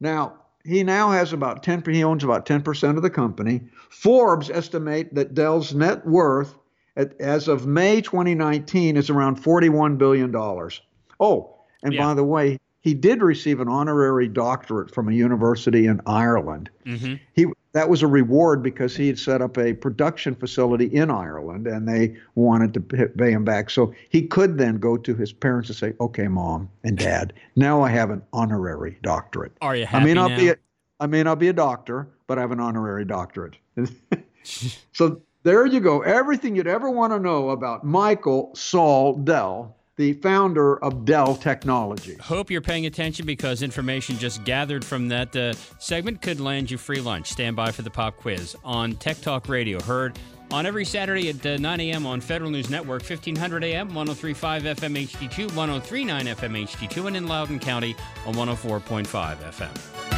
[0.00, 5.14] Now, he now has about 10 he owns about 10% of the company forbes estimate
[5.14, 6.54] that dell's net worth
[6.96, 10.82] at, as of may 2019 is around 41 billion dollars
[11.20, 12.06] oh and Yeah.
[12.06, 17.14] by the way he did receive an honorary doctorate from a university in ireland hmm
[17.34, 21.66] he that was a reward because he had set up a production facility in Ireland
[21.66, 23.70] and they wanted to pay him back.
[23.70, 27.82] So he could then go to his parents and say, "Okay, mom and dad, now
[27.82, 29.52] I have an honorary doctorate.
[29.60, 30.36] Are you I may not now?
[30.36, 30.56] be a,
[31.00, 33.56] I may not be a doctor, but I have an honorary doctorate."
[34.92, 36.02] so there you go.
[36.02, 42.18] Everything you'd ever want to know about Michael Saul Dell, the founder of Dell Technologies.
[42.20, 46.78] Hope you're paying attention because information just gathered from that uh, segment could land you
[46.78, 47.30] free lunch.
[47.30, 49.82] Stand by for the pop quiz on Tech Talk Radio.
[49.82, 50.18] Heard
[50.50, 52.06] on every Saturday at uh, 9 a.m.
[52.06, 57.58] on Federal News Network, 1500 a.m., 1035 FM HD2, 1039 FM HD2, and in Loudoun
[57.58, 60.17] County on 104.5 FM.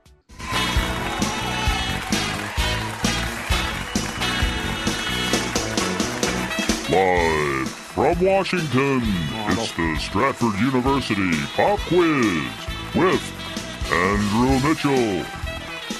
[6.91, 9.01] Live from Washington,
[9.47, 12.43] it's the Stratford University Pop Quiz
[12.93, 13.23] with
[13.93, 15.25] Andrew Mitchell,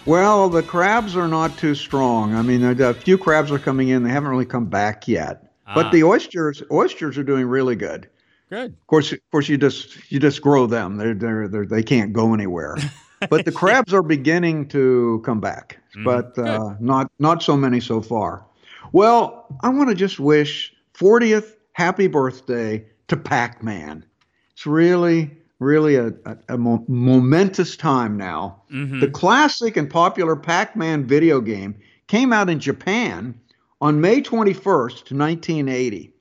[0.06, 2.36] Well, the crabs are not too strong.
[2.36, 4.04] I mean, a few crabs are coming in.
[4.04, 5.46] They haven't really come back yet.
[5.68, 5.74] Ah.
[5.76, 8.10] But the oysters, oysters are doing really good.
[8.50, 8.72] Good.
[8.72, 10.98] Of course, of course, you just you just grow them.
[10.98, 12.78] They're they're, they're they can't go anywhere.
[13.30, 17.82] but the crabs are beginning to come back, mm, but uh, not not so many
[17.82, 18.46] so far.
[18.94, 24.06] Well, I want to just wish 40th happy birthday to Pac-Man.
[24.54, 28.62] It's really really a, a, a mo- momentous time now.
[28.72, 29.00] Mm-hmm.
[29.00, 31.76] The classic and popular Pac-Man video game
[32.08, 33.38] came out in Japan
[33.82, 36.14] on May 21st, 1980.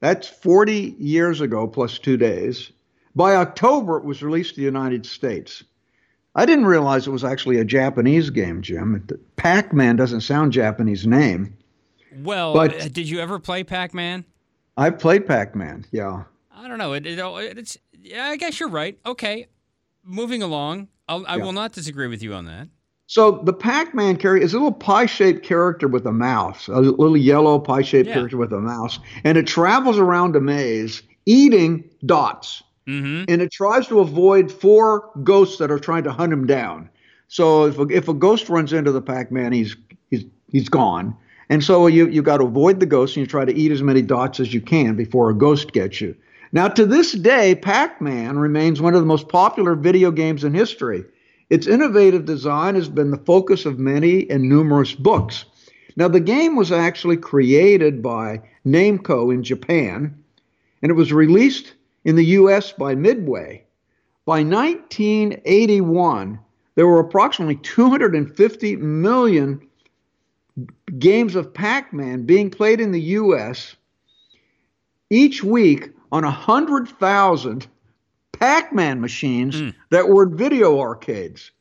[0.00, 2.72] That's 40 years ago plus two days.
[3.14, 5.62] By October, it was released to the United States.
[6.34, 9.06] I didn't realize it was actually a Japanese game, Jim.
[9.36, 11.56] Pac Man doesn't sound Japanese name.
[12.16, 14.24] Well, but uh, did you ever play Pac Man?
[14.76, 16.24] I played Pac Man, yeah.
[16.50, 16.94] I don't know.
[16.94, 17.18] It, it,
[17.58, 18.98] it's, yeah, I guess you're right.
[19.04, 19.46] Okay.
[20.04, 20.88] Moving along.
[21.08, 21.44] I'll, I yeah.
[21.44, 22.68] will not disagree with you on that.
[23.12, 27.58] So the Pac-Man character is a little pie-shaped character with a mouse, a little yellow
[27.58, 28.14] pie-shaped yeah.
[28.14, 32.62] character with a mouse, and it travels around a maze eating dots.
[32.88, 33.24] Mm-hmm.
[33.28, 36.88] And it tries to avoid four ghosts that are trying to hunt him down.
[37.28, 39.76] So if a, if a ghost runs into the Pac-Man, he's
[40.08, 41.14] he's he's gone.
[41.50, 43.82] And so you you got to avoid the ghost and you try to eat as
[43.82, 46.16] many dots as you can before a ghost gets you.
[46.52, 51.04] Now to this day, Pac-Man remains one of the most popular video games in history.
[51.52, 55.44] Its innovative design has been the focus of many and numerous books.
[55.96, 60.16] Now, the game was actually created by Namco in Japan,
[60.80, 61.74] and it was released
[62.06, 63.66] in the US by Midway.
[64.24, 66.38] By 1981,
[66.74, 69.60] there were approximately 250 million
[70.98, 73.76] games of Pac Man being played in the US
[75.10, 77.66] each week on 100,000
[78.42, 79.72] Pac-Man machines mm.
[79.90, 81.52] that were video arcades.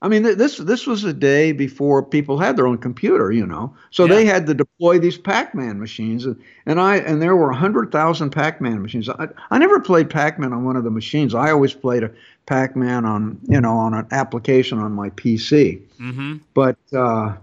[0.00, 3.74] I mean, this this was a day before people had their own computer, you know.
[3.90, 4.14] So yeah.
[4.14, 6.24] they had to deploy these Pac-Man machines,
[6.64, 9.08] and I and there were hundred thousand Pac-Man machines.
[9.08, 11.34] I, I never played Pac-Man on one of the machines.
[11.34, 12.12] I always played a
[12.46, 15.80] Pac-Man on you know on an application on my PC.
[16.00, 16.36] Mm-hmm.
[16.54, 17.34] But uh,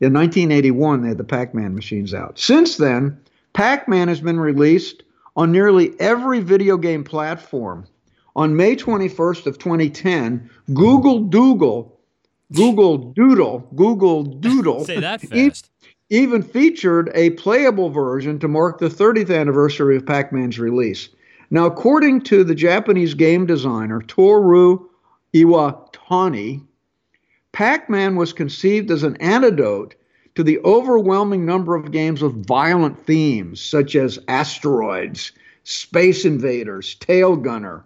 [0.00, 2.38] in 1981, they had the Pac-Man machines out.
[2.38, 3.20] Since then,
[3.52, 5.02] Pac-Man has been released
[5.34, 7.88] on nearly every video game platform
[8.34, 11.98] on May 21st of 2010, Google Doodle,
[12.52, 15.70] Google Doodle, Google Doodle, say that fast.
[16.10, 21.08] even featured a playable version to mark the 30th anniversary of Pac-Man's release.
[21.50, 24.88] Now, according to the Japanese game designer Toru
[25.34, 26.62] Iwatani,
[27.52, 29.94] Pac-Man was conceived as an antidote
[30.34, 35.32] to the overwhelming number of games with violent themes such as asteroids,
[35.64, 37.84] space invaders, tail gunner,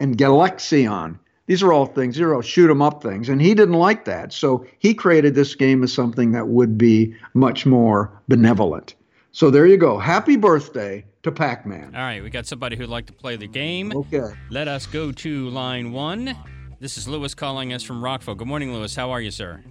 [0.00, 1.18] and Galaxian.
[1.46, 3.28] These are all things, these are all shoot 'em up things.
[3.28, 4.32] And he didn't like that.
[4.32, 8.94] So he created this game as something that would be much more benevolent.
[9.32, 9.98] So there you go.
[9.98, 11.94] Happy birthday to Pac Man.
[11.94, 13.92] All right, we got somebody who'd like to play the game.
[13.94, 14.34] Okay.
[14.50, 16.36] Let us go to line one.
[16.80, 18.34] This is Lewis calling us from Rockville.
[18.34, 18.94] Good morning, Lewis.
[18.94, 19.62] How are you, sir?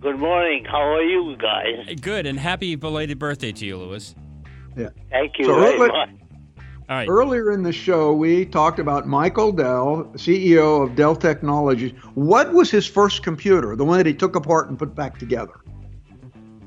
[0.00, 0.64] Good morning.
[0.64, 1.96] How are you guys?
[2.00, 4.14] Good, and happy belated birthday to you, Lewis.
[4.76, 4.90] Yeah.
[5.10, 6.10] Thank you so very much.
[6.88, 7.08] All right.
[7.08, 11.92] Earlier in the show, we talked about Michael Dell, CEO of Dell Technologies.
[12.14, 15.54] What was his first computer, the one that he took apart and put back together?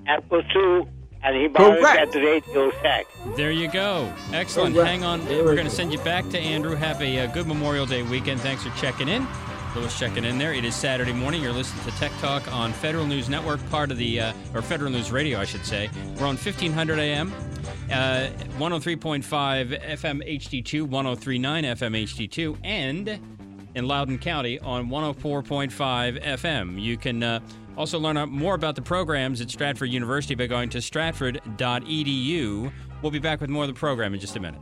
[0.08, 0.88] Apple II,
[1.22, 2.00] and he bought Correct.
[2.00, 3.06] it at the Radio Shack.
[3.36, 4.12] There you go.
[4.34, 4.74] Excellent.
[4.74, 4.90] Correct.
[4.90, 5.24] Hang on.
[5.28, 6.76] We're going to send you back to Andrew.
[6.76, 8.40] Have a, a uh, good Memorial Day weekend.
[8.42, 9.28] Thanks for checking in.
[9.78, 10.54] Lewis checking in there.
[10.54, 11.44] It is Saturday morning.
[11.44, 14.90] You're listening to Tech Talk on Federal News Network, part of the, uh, or Federal
[14.92, 15.90] News Radio, I should say.
[16.18, 17.32] We're on 1500 AM,
[17.92, 23.20] uh, 103.5 FM HD2, 1039 FM HD2, and
[23.76, 26.82] in Loudoun County on 104.5 FM.
[26.82, 27.40] You can uh,
[27.78, 32.72] also learn more about the programs at Stratford University by going to stratford.edu.
[33.04, 34.62] We'll be back with more of the program in just a minute.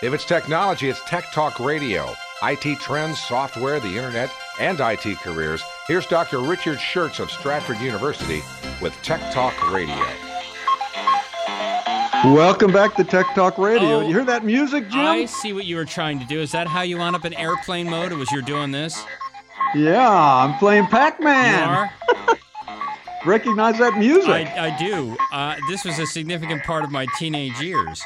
[0.00, 2.14] If it's technology, it's Tech Talk Radio.
[2.44, 4.30] IT trends, software, the internet,
[4.60, 5.60] and IT careers.
[5.88, 6.38] Here's Dr.
[6.38, 8.40] Richard Shurtz of Stratford University
[8.80, 9.96] with Tech Talk Radio.
[12.32, 13.96] Welcome back to Tech Talk Radio.
[13.96, 15.00] Oh, you hear that music, Jim?
[15.00, 16.40] I see what you were trying to do.
[16.40, 18.12] Is that how you wound up in airplane mode?
[18.12, 19.02] Or was you doing this?
[19.74, 21.90] Yeah, I'm playing Pac-Man.
[21.98, 22.38] You are.
[23.26, 24.30] Recognize that music?
[24.30, 25.16] I, I do.
[25.32, 28.00] Uh, this was a significant part of my teenage years.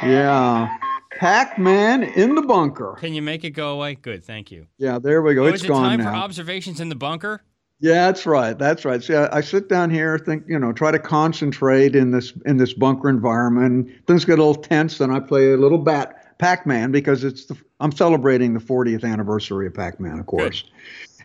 [0.00, 0.78] Yeah.
[1.18, 2.96] Pac-Man in the bunker.
[2.98, 3.94] Can you make it go away?
[3.94, 4.66] Good, thank you.
[4.78, 5.44] Yeah, there we go.
[5.44, 6.12] Oh, it's is it gone time now.
[6.12, 7.42] for observations in the bunker?
[7.80, 8.56] Yeah, that's right.
[8.56, 9.02] That's right.
[9.02, 12.56] See, I, I sit down here, think, you know, try to concentrate in this in
[12.56, 13.90] this bunker environment.
[14.06, 17.56] Things get a little tense, and I play a little bat Pac-Man because it's the,
[17.80, 20.62] I'm celebrating the 40th anniversary of Pac-Man, of course.
[20.62, 20.70] Good.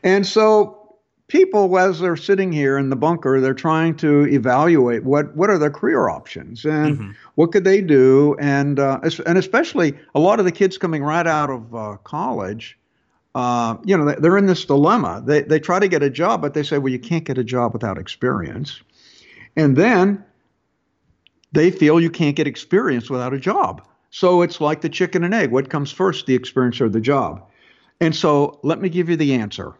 [0.03, 0.78] And so
[1.29, 5.57] people, as they're sitting here in the bunker, they're trying to evaluate what what are
[5.57, 7.11] their career options and Mm-hmm.
[7.35, 11.25] what could they do, and uh, and especially a lot of the kids coming right
[11.27, 12.77] out of uh, college.
[13.35, 15.23] Uh, you know, they- they're in this dilemma.
[15.25, 17.43] They they try to get a job, but they say, well, you can't get a
[17.43, 18.81] job without experience,
[19.55, 20.23] and then
[21.51, 23.81] they feel you can't get experience without a job.
[24.11, 25.51] So it's like the chicken and egg.
[25.51, 27.47] What comes first, the experience or the job?
[28.01, 29.73] And so let me give you the answer.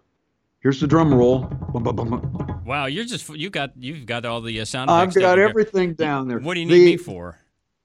[0.62, 1.40] Here's the drum roll.
[1.74, 2.62] Bum, bum, bum.
[2.66, 5.48] Wow, you're just you got you've got all the uh, sound I've got here.
[5.48, 6.40] everything down there.
[6.40, 7.38] What do you The- need me for?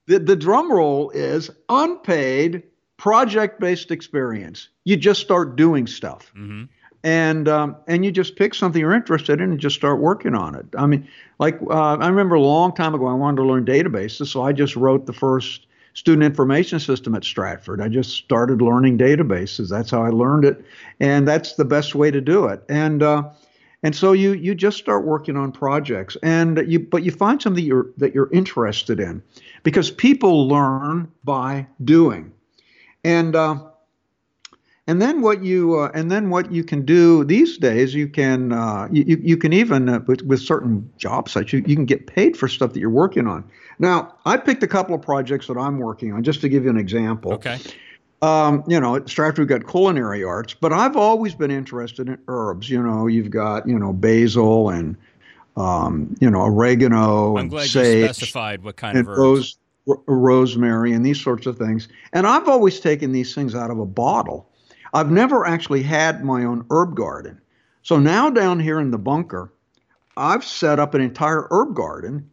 [0.07, 2.61] The, the drum roll is unpaid
[2.97, 4.69] project based experience.
[4.83, 6.31] You just start doing stuff.
[6.35, 6.63] hmm
[7.03, 10.55] and um, and you just pick something you're interested in and just start working on
[10.55, 10.65] it.
[10.75, 11.07] I mean,
[11.37, 14.51] like uh, I remember a long time ago, I wanted to learn databases, so I
[14.53, 15.64] just wrote the first
[15.95, 17.81] student information system at Stratford.
[17.81, 19.69] I just started learning databases.
[19.69, 20.63] That's how I learned it,
[20.99, 22.63] and that's the best way to do it.
[22.69, 23.31] And uh,
[23.81, 27.65] and so you you just start working on projects, and you but you find something
[27.65, 29.23] you're that you're interested in,
[29.63, 32.31] because people learn by doing,
[33.03, 33.35] and.
[33.35, 33.63] Uh,
[34.87, 38.51] and then what you uh, and then what you can do these days, you can
[38.51, 42.05] uh, you you can even uh, with, with certain job sites, you, you can get
[42.05, 43.43] paid for stuff that you're working on.
[43.79, 46.69] Now, I picked a couple of projects that I'm working on just to give you
[46.69, 47.33] an example.
[47.33, 47.57] Okay.
[48.21, 52.17] Um, you know, at Stratford we've got culinary arts, but I've always been interested in
[52.27, 52.69] herbs.
[52.69, 54.95] You know, you've got you know basil and
[55.57, 59.17] um, you know oregano I'm and glad you specified what kind of herbs.
[59.17, 59.57] rose,
[60.05, 61.87] rosemary and these sorts of things.
[62.13, 64.47] And I've always taken these things out of a bottle.
[64.95, 67.39] I've never actually had my own herb garden.
[67.83, 69.51] So now down here in the bunker,
[70.17, 72.29] I've set up an entire herb garden.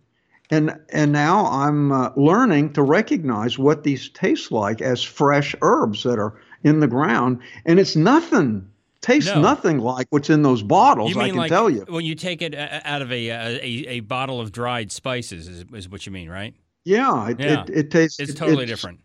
[0.51, 6.05] And, and now I'm uh, learning to recognize what these taste like as fresh herbs
[6.05, 7.41] that are in the ground.
[7.65, 8.69] And it's nothing,
[9.01, 9.41] tastes No.
[9.41, 11.85] nothing like what's in those bottles, I can like tell you.
[11.89, 15.49] when you take it uh, out of a a, a, a bottle of dried spices
[15.49, 16.55] is, is what you mean, right?
[16.85, 17.63] Yeah, it, Yeah.
[17.63, 18.21] It, it tastes.
[18.21, 19.01] It's it- totally it's- different.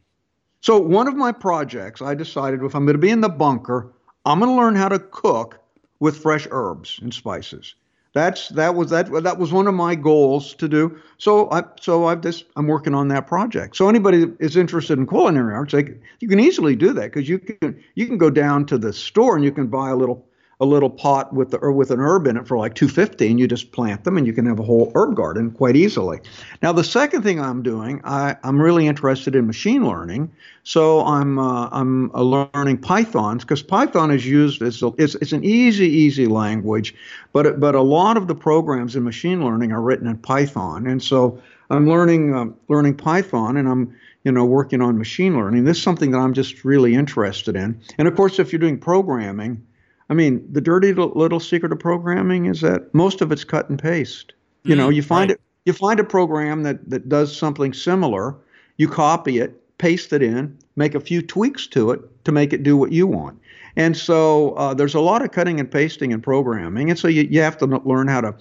[0.61, 3.93] So one of my projects, I decided if I'm going to be in the bunker,
[4.25, 5.59] I'm going to learn how to cook
[5.99, 7.75] with fresh herbs and spices.
[8.13, 10.99] That's that was that that was one of my goals to do.
[11.19, 13.75] So I so I've just I'm working on that project.
[13.75, 17.29] So anybody that is interested in culinary arts, like you can easily do that because
[17.29, 20.26] you can you can go down to the store and you can buy a little
[20.59, 23.47] a little pot with the with an herb in it for like 250 and you
[23.47, 26.19] just plant them and you can have a whole herb garden quite easily.
[26.63, 30.31] Now the second thing I'm doing, I, I'm really interested in machine learning.
[30.63, 35.31] So I'm uh, I'm uh, learning Python because Python is used as a, it's, it's
[35.31, 36.95] an easy easy language,
[37.33, 41.01] but but a lot of the programs in machine learning are written in Python, and
[41.01, 41.39] so
[41.69, 45.65] I'm learning um, learning Python and I'm you know working on machine learning.
[45.65, 48.79] This is something that I'm just really interested in, and of course if you're doing
[48.79, 49.63] programming.
[50.09, 53.81] I mean, the dirty little, secret of programming is that most of it's cut and
[53.81, 54.33] paste.
[54.63, 55.37] You know, Mm, you find right.
[55.37, 58.35] it, you find a program that that does something similar,
[58.77, 62.63] you copy it, paste it in, make a few tweaks to it to make it
[62.63, 63.39] do what you want.
[63.75, 67.23] And so uh, there's a lot of cutting and pasting in programming, and so you,
[67.23, 68.35] you have to learn how to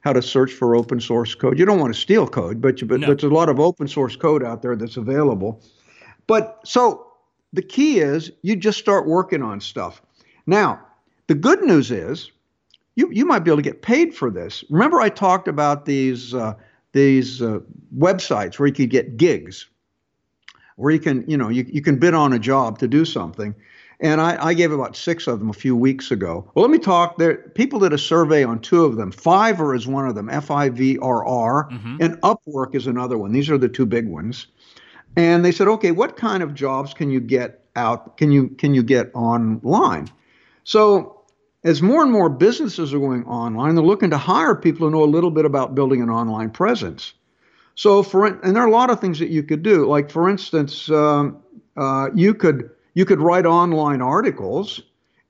[0.00, 1.58] how to search for open source code.
[1.58, 3.06] You don't want to steal code, but, you, but no.
[3.06, 5.62] there's a lot of open source code out there that's available.
[6.26, 7.06] But so
[7.52, 10.00] the key is you just start working on stuff.
[10.46, 10.80] Now,
[11.30, 12.28] the good news is
[12.96, 14.64] you, you might be able to get paid for this.
[14.68, 16.54] Remember, I talked about these uh,
[16.90, 17.60] these uh,
[17.96, 19.68] websites where you could get gigs,
[20.74, 23.54] where you can you know you, you can bid on a job to do something.
[24.00, 26.50] And I, I, gave about six of them a few weeks ago.
[26.54, 27.16] Well, let me talk.
[27.18, 29.12] There, people did a survey on two of them.
[29.12, 31.96] Fiverr is one of them, F-I-V-R-R, mm-hmm.
[32.00, 33.30] and Upwork is another one.
[33.30, 34.46] These are the two big ones.
[35.16, 38.16] And they said, okay, what kind of jobs can you get out?
[38.16, 40.08] Can you can you get online?
[40.64, 41.19] So
[41.64, 45.04] as more and more businesses are going online, they're looking to hire people who know
[45.04, 47.12] a little bit about building an online presence.
[47.74, 49.86] So for and there are a lot of things that you could do.
[49.86, 51.42] Like for instance, um,
[51.76, 54.82] uh, you could you could write online articles,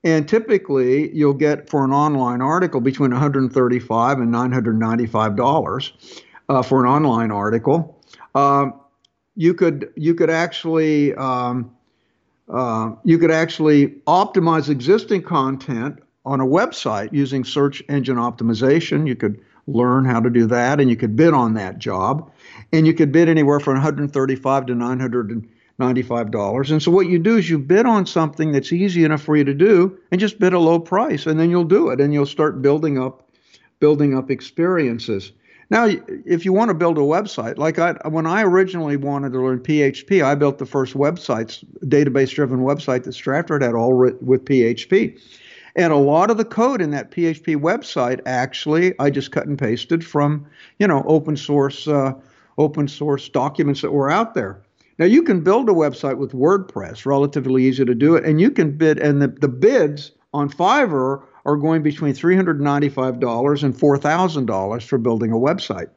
[0.05, 5.93] and typically you'll get for an online article between 135 and 995 dollars
[6.49, 8.01] uh, for an online article.
[8.35, 8.71] Uh,
[9.37, 11.71] you could you could actually um,
[12.49, 16.01] uh, you could actually optimize existing content
[16.31, 19.07] on a website using search engine optimization.
[19.09, 22.31] You could learn how to do that, and you could bid on that job,
[22.73, 25.49] and you could bid anywhere from 135 to 900
[25.81, 26.71] $95.
[26.71, 29.45] And so what you do is you bid on something that's easy enough for you
[29.45, 32.27] to do and just bid a low price and then you'll do it and you'll
[32.27, 33.31] start building up
[33.79, 35.33] building up experiences.
[35.71, 35.89] Now,
[36.27, 39.61] if you want to build a website, like I, when I originally wanted to learn
[39.61, 45.19] PHP, I built the first websites, database-driven website that Stratford had all with PHP.
[45.81, 49.59] And a lot of the code in that PHP website, actually, I just cut and
[49.59, 50.45] pasted from,
[50.79, 52.13] you know, open source, uh,
[52.59, 54.61] open source documents that were out there.
[54.99, 58.51] Now you can build a website with WordPress, relatively easy to do it, and you
[58.51, 64.99] can bid, and the, the bids on Fiverr are going between $395 and $4,000 for
[64.99, 65.89] building a website.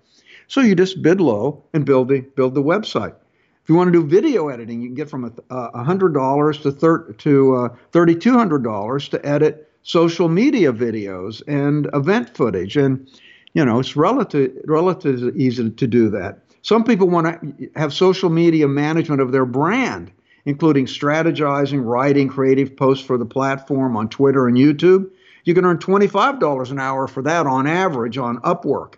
[0.47, 3.15] So you just bid low and build the, build the website.
[3.61, 7.69] If you want to do video editing, you can get from $100 to, to uh,
[7.91, 12.75] $3,200 to edit social media videos and event footage.
[12.75, 13.07] And,
[13.53, 16.39] you know, it's relative, relatively easy to do that.
[16.63, 20.11] Some people want to have social media management of their brand,
[20.45, 25.09] including strategizing, writing creative posts for the platform on Twitter and YouTube.
[25.43, 28.93] You can earn $25 an hour for that on average on Upwork.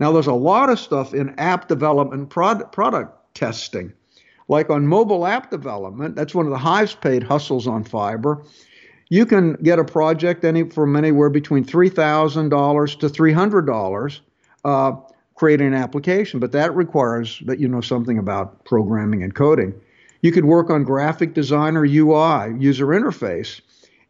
[0.00, 3.92] Now, there's a lot of stuff in app development product, product testing.
[4.48, 8.46] Like on mobile app development, that's one of the highest paid hustles on Fiverr.
[9.08, 14.20] You can get a project any from anywhere between $3,000 to $300.
[14.64, 14.92] Uh,
[15.36, 19.72] creating an application, but that requires that you know something about programming and coding.
[20.22, 23.60] You could work on graphic design or UI, user interface,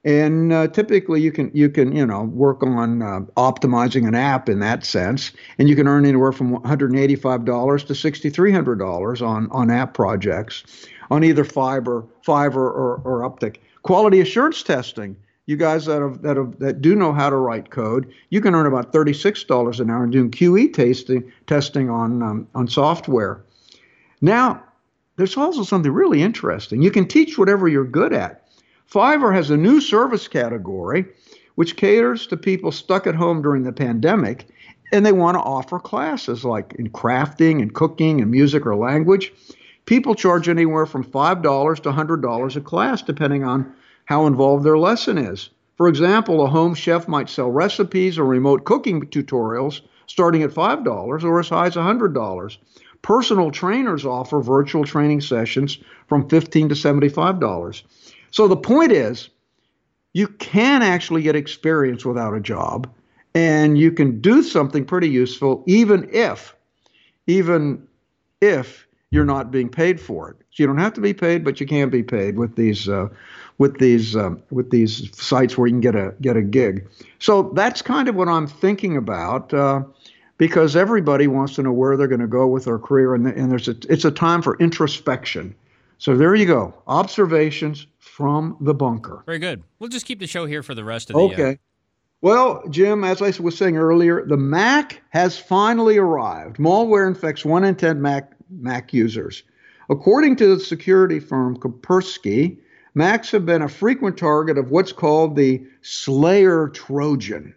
[0.04, 4.48] and uh, typically you can you can you know work on uh, optimizing an app
[4.48, 9.50] in that sense, and you can earn anywhere from 185 dollars to 6,300 dollars on
[9.50, 13.56] on app projects, on either Fiverr, Fiverr or, or Uptick.
[13.86, 15.16] Quality assurance testing
[15.46, 18.54] you guys that have, that have, that do know how to write code, you can
[18.54, 23.44] earn about thirty six dollars an hour doing QE testing testing on um, on software.
[24.20, 24.62] Now,
[25.16, 26.82] there's also something really interesting.
[26.82, 28.48] You can teach whatever you're good at.
[28.90, 31.06] Fiverr has a new service category
[31.54, 34.46] which caters to people stuck at home during the pandemic
[34.92, 39.32] and they want to offer classes like in crafting and cooking and music or language.
[39.86, 43.74] People charge anywhere from $5 to $100 a class depending on
[44.06, 45.50] how involved their lesson is.
[45.76, 51.24] For example, a home chef might sell recipes or remote cooking tutorials starting at $5
[51.24, 52.56] or as high as $100.
[53.02, 55.78] Personal trainers offer virtual training sessions
[56.08, 57.82] from 15 to $75.
[58.30, 59.28] So the point is,
[60.12, 62.90] you can actually get experience without a job,
[63.34, 66.56] and you can do something pretty useful even if,
[67.26, 67.86] even
[68.40, 70.36] if you're not being paid for it.
[70.50, 73.08] So you don't have to be paid, but you can be paid with these uh,
[73.58, 76.88] with these um, with these sites where you can get a get a gig.
[77.18, 79.52] So that's kind of what I'm thinking about.
[79.52, 79.84] Uh,
[80.38, 83.50] because everybody wants to know where they're going to go with their career, and, and
[83.50, 85.54] there's a, it's a time for introspection.
[85.98, 89.22] So there you go, observations from the bunker.
[89.24, 89.62] Very good.
[89.78, 91.20] We'll just keep the show here for the rest of the.
[91.20, 91.50] Uh, okay.
[91.52, 91.56] Uh,
[92.20, 96.56] well, Jim, as I was saying earlier, the Mac has finally arrived.
[96.56, 99.42] Malware infects one in ten Mac Mac users,
[99.88, 102.58] according to the security firm Kaspersky.
[102.96, 107.54] Macs have been a frequent target of what's called the Slayer Trojan.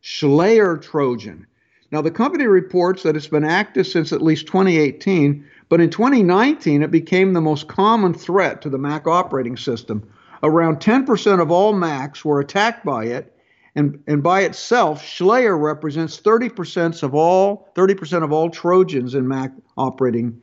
[0.00, 1.46] Slayer Trojan.
[1.90, 6.82] Now, the company reports that it's been active since at least 2018, But in 2019,
[6.82, 10.10] it became the most common threat to the Mac operating system.
[10.42, 13.36] Around 10% of all Macs were attacked by it,
[13.74, 19.52] and, and by itself, Slayer represents 30% of all 30% of all Trojans in Mac
[19.76, 20.42] operating in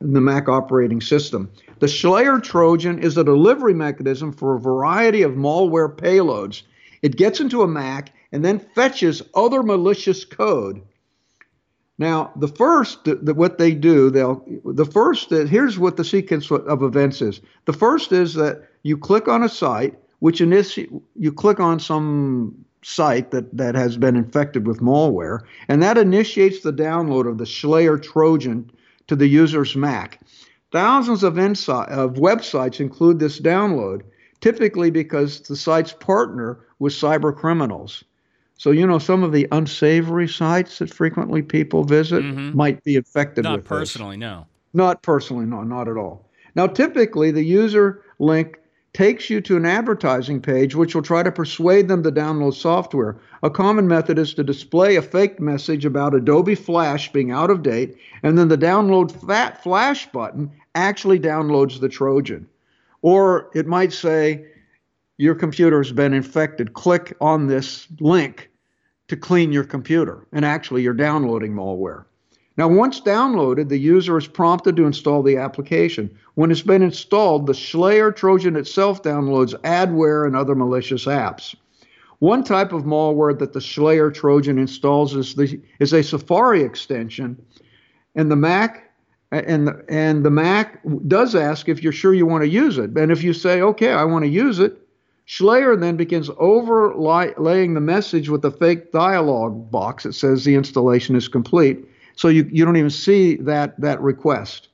[0.00, 1.50] the Mac operating system.
[1.78, 6.62] The Shlayer Trojan is a delivery mechanism for a variety of malware payloads.
[7.02, 10.82] It gets into a Mac and then fetches other malicious code
[11.98, 16.50] now, the first, the, what they do, they'll, the first, that here's what the sequence
[16.50, 17.40] of events is.
[17.64, 22.54] The first is that you click on a site, which initiate, you click on some
[22.82, 27.44] site that, that has been infected with malware, and that initiates the download of the
[27.44, 28.70] Shlayer Trojan
[29.08, 30.20] to the user's Mac.
[30.72, 34.02] Thousands of, of websites include this download,
[34.40, 38.04] typically because the sites partner with cyber criminals.
[38.58, 42.56] So, you know, some of the unsavory sites that frequently people visit mm-hmm.
[42.56, 43.44] might be affected.
[43.44, 44.20] not personally, this.
[44.20, 44.46] no.
[44.72, 46.28] Not personally, no, not at all.
[46.54, 48.58] Now, typically, the user link
[48.96, 53.18] takes you to an advertising page which will try to persuade them to download software.
[53.42, 57.62] A common method is to display a fake message about Adobe Flash being out of
[57.62, 62.48] date, and then the download fat Flash button actually downloads the Trojan.
[63.02, 64.46] Or it might say,
[65.18, 66.72] your computer has been infected.
[66.72, 68.48] Click on this link
[69.08, 70.26] to clean your computer.
[70.32, 72.06] And actually, you're downloading malware.
[72.56, 76.18] Now, once downloaded, the user is prompted to install the application.
[76.36, 81.54] When it's been installed, the Shlayer Trojan itself downloads adware and other malicious apps.
[82.18, 87.42] One type of malware that the Shlayer Trojan installs is, the, is a Safari extension,
[88.14, 88.90] and the Mac
[89.32, 92.96] and the, and the Mac does ask if you're sure you want to use it.
[92.96, 94.78] And if you say, "Okay, I want to use it,"
[95.26, 101.16] Shlayer then begins overlaying the message with a fake dialog box that says the installation
[101.16, 101.84] is complete.
[102.14, 104.68] So you, you don't even see that, that request.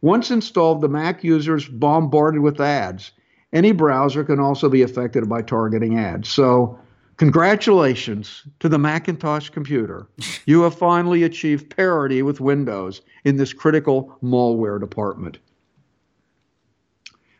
[0.00, 3.12] Once installed, the Mac user is bombarded with ads.
[3.52, 6.28] Any browser can also be affected by targeting ads.
[6.28, 6.78] So,
[7.16, 10.06] congratulations to the Macintosh computer.
[10.46, 15.38] You have finally achieved parity with Windows in this critical malware department.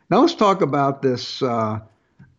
[0.09, 1.41] Now, let's talk about this.
[1.41, 1.79] Uh,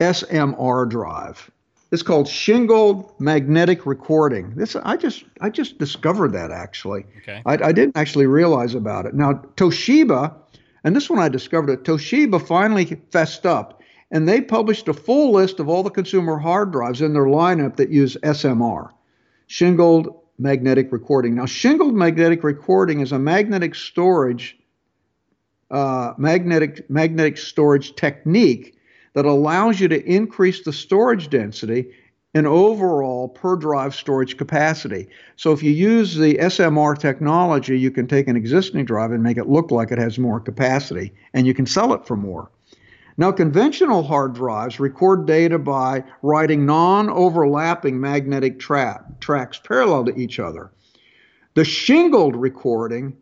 [0.01, 1.51] SMR drive.
[1.91, 4.53] It's called shingled magnetic recording.
[4.55, 7.07] This I just I just discovered that actually.
[7.23, 7.43] Okay.
[7.47, 9.15] I, I didn't actually realize about it.
[9.15, 10.35] Now Toshiba,
[10.85, 11.85] and this one I discovered it.
[11.85, 13.81] Toshiba finally fessed up,
[14.11, 17.77] and they published a full list of all the consumer hard drives in their lineup
[17.77, 18.91] that use SMR,
[19.47, 21.35] shingled magnetic recording.
[21.37, 24.59] Now shingled magnetic recording is a magnetic storage,
[25.71, 28.78] uh, magnetic magnetic storage technique
[29.19, 31.91] that allows you to increase the storage density
[32.35, 35.09] and overall per drive storage capacity.
[35.35, 39.37] So if you use the SMR technology, you can take an existing drive and make
[39.37, 42.49] it look like it has more capacity, and you can sell it for more.
[43.17, 50.17] Now, conventional hard drives record data by writing non overlapping magnetic tra- tracks parallel to
[50.17, 50.71] each other.
[51.55, 53.17] The shingled recording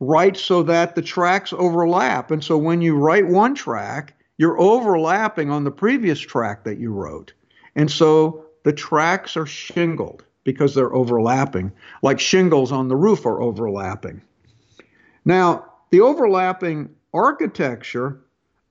[0.00, 2.30] writes so that the tracks overlap.
[2.30, 6.90] And so when you write one track, you're overlapping on the previous track that you
[6.90, 7.34] wrote.
[7.76, 11.70] And so the tracks are shingled because they're overlapping,
[12.00, 14.22] like shingles on the roof are overlapping.
[15.26, 18.18] Now, the overlapping architecture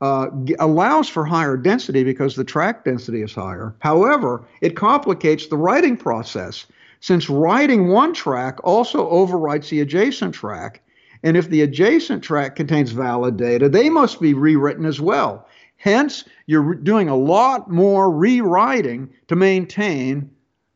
[0.01, 3.76] uh, allows for higher density because the track density is higher.
[3.78, 6.65] However, it complicates the writing process
[6.99, 10.82] since writing one track also overwrites the adjacent track.
[11.24, 15.47] And if the adjacent track contains valid data, they must be rewritten as well.
[15.78, 20.30] Hence, you're doing a lot more rewriting to maintain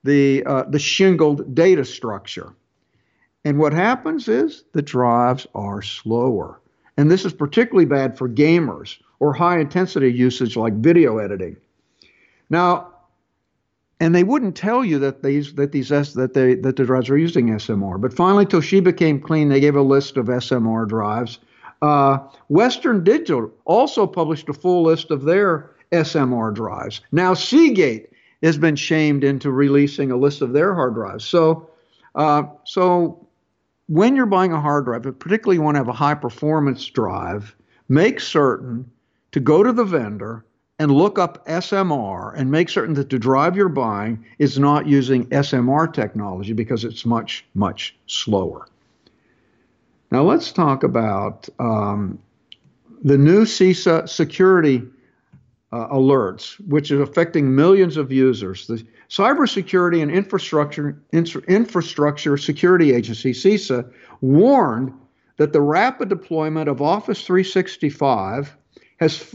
[0.03, 2.53] the, uh, the shingled data structure.
[3.45, 6.61] And what happens is the drives are slower.
[6.97, 11.57] And this is particularly bad for gamers or high intensity usage like video editing.
[12.49, 12.92] Now,
[14.03, 17.17] and they wouldn't tell you that these that these that they that the drives are
[17.17, 17.99] using SMR.
[17.99, 19.49] But finally, Toshiba came clean.
[19.49, 21.39] They gave a list of SMR drives
[21.83, 27.01] uh, Western Digital also published a full list of their SMR drives.
[27.11, 28.09] Now, Seagate
[28.41, 31.25] has been shamed into releasing a list of their hard drives.
[31.25, 31.69] So,
[32.15, 33.27] uh, so
[33.87, 37.53] when you're buying a hard drive, particularly you want to have a high performance drive,
[37.89, 38.89] make certain
[39.33, 40.45] to go to the vendor
[40.83, 45.25] and look up SMR and make certain that the drive you're buying is not using
[45.27, 48.67] SMR technology because it's much, much slower.
[50.11, 52.19] Now let's talk about um,
[53.01, 54.83] the new CISA security
[55.71, 58.67] uh, alerts, which is affecting millions of users.
[58.67, 64.91] The Cybersecurity and Infrastructure Infrastructure Security Agency (CISA) warned
[65.37, 68.57] that the rapid deployment of Office 365
[68.99, 69.33] has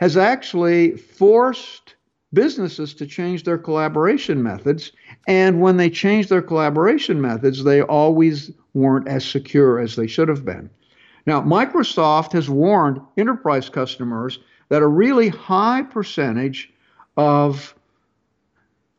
[0.00, 1.94] has actually forced
[2.32, 4.92] businesses to change their collaboration methods.
[5.28, 10.28] And when they change their collaboration methods, they always weren't as secure as they should
[10.28, 10.70] have been.
[11.26, 14.38] Now, Microsoft has warned enterprise customers
[14.70, 16.72] that a really high percentage
[17.18, 17.74] of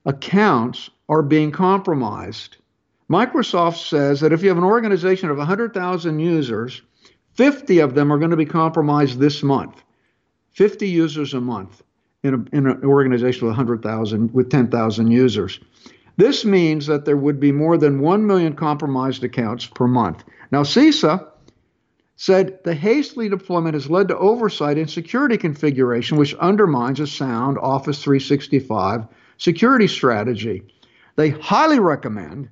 [0.05, 2.57] accounts are being compromised.
[3.09, 6.83] Microsoft says that if you have an organization of 100,000 users,
[7.33, 9.81] 50 of them are going to be compromised this month.
[10.51, 11.81] 50 users a month
[12.23, 15.59] in, a, in an organization with 100,000 with 10,000 users.
[16.17, 20.23] This means that there would be more than 1 million compromised accounts per month.
[20.51, 21.25] Now, CISA
[22.17, 27.57] said the hastily deployment has led to oversight in security configuration, which undermines a sound
[27.57, 30.61] Office 365 security strategy.
[31.15, 32.49] They highly recommend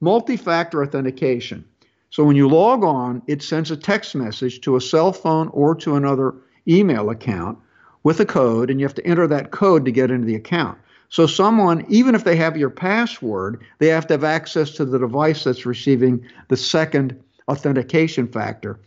[0.00, 1.64] multi factor authentication.
[2.10, 5.74] So when you log on, it sends a text message to a cell phone or
[5.76, 6.36] to another
[6.68, 7.58] email account
[8.02, 10.78] with a code, and you have to enter that code to get into the account.
[11.10, 14.98] So, someone, even if they have your password, they have to have access to the
[14.98, 18.78] device that's receiving the second authentication factor.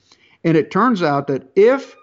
[0.44, 1.96] And it turns out that if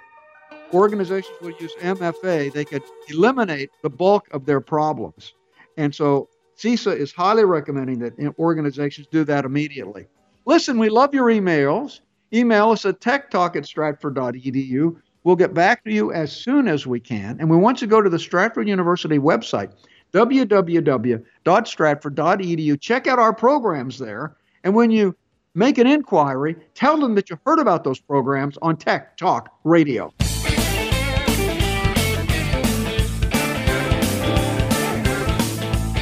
[0.74, 5.34] organizations would use MFA, they could eliminate the bulk of their problems.
[5.76, 10.06] And so, CISA is highly recommending that organizations do that immediately.
[10.46, 12.00] Listen, we love your emails.
[12.32, 14.96] Email us at techtalk at stratford.edu.
[15.28, 17.36] We'll get back to you as soon as we can.
[17.38, 19.70] And we want you to go to the Stratford University website,
[20.14, 22.80] www.stratford.edu.
[22.80, 24.34] Check out our programs there.
[24.64, 25.14] And when you
[25.54, 30.14] make an inquiry, tell them that you heard about those programs on Tech Talk Radio.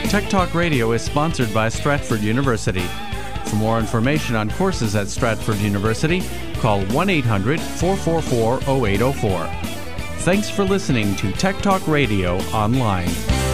[0.08, 2.84] Tech Talk Radio is sponsored by Stratford University.
[3.56, 6.20] For more information on courses at Stratford University,
[6.60, 9.46] call 1 800 444 0804.
[10.24, 13.45] Thanks for listening to Tech Talk Radio Online.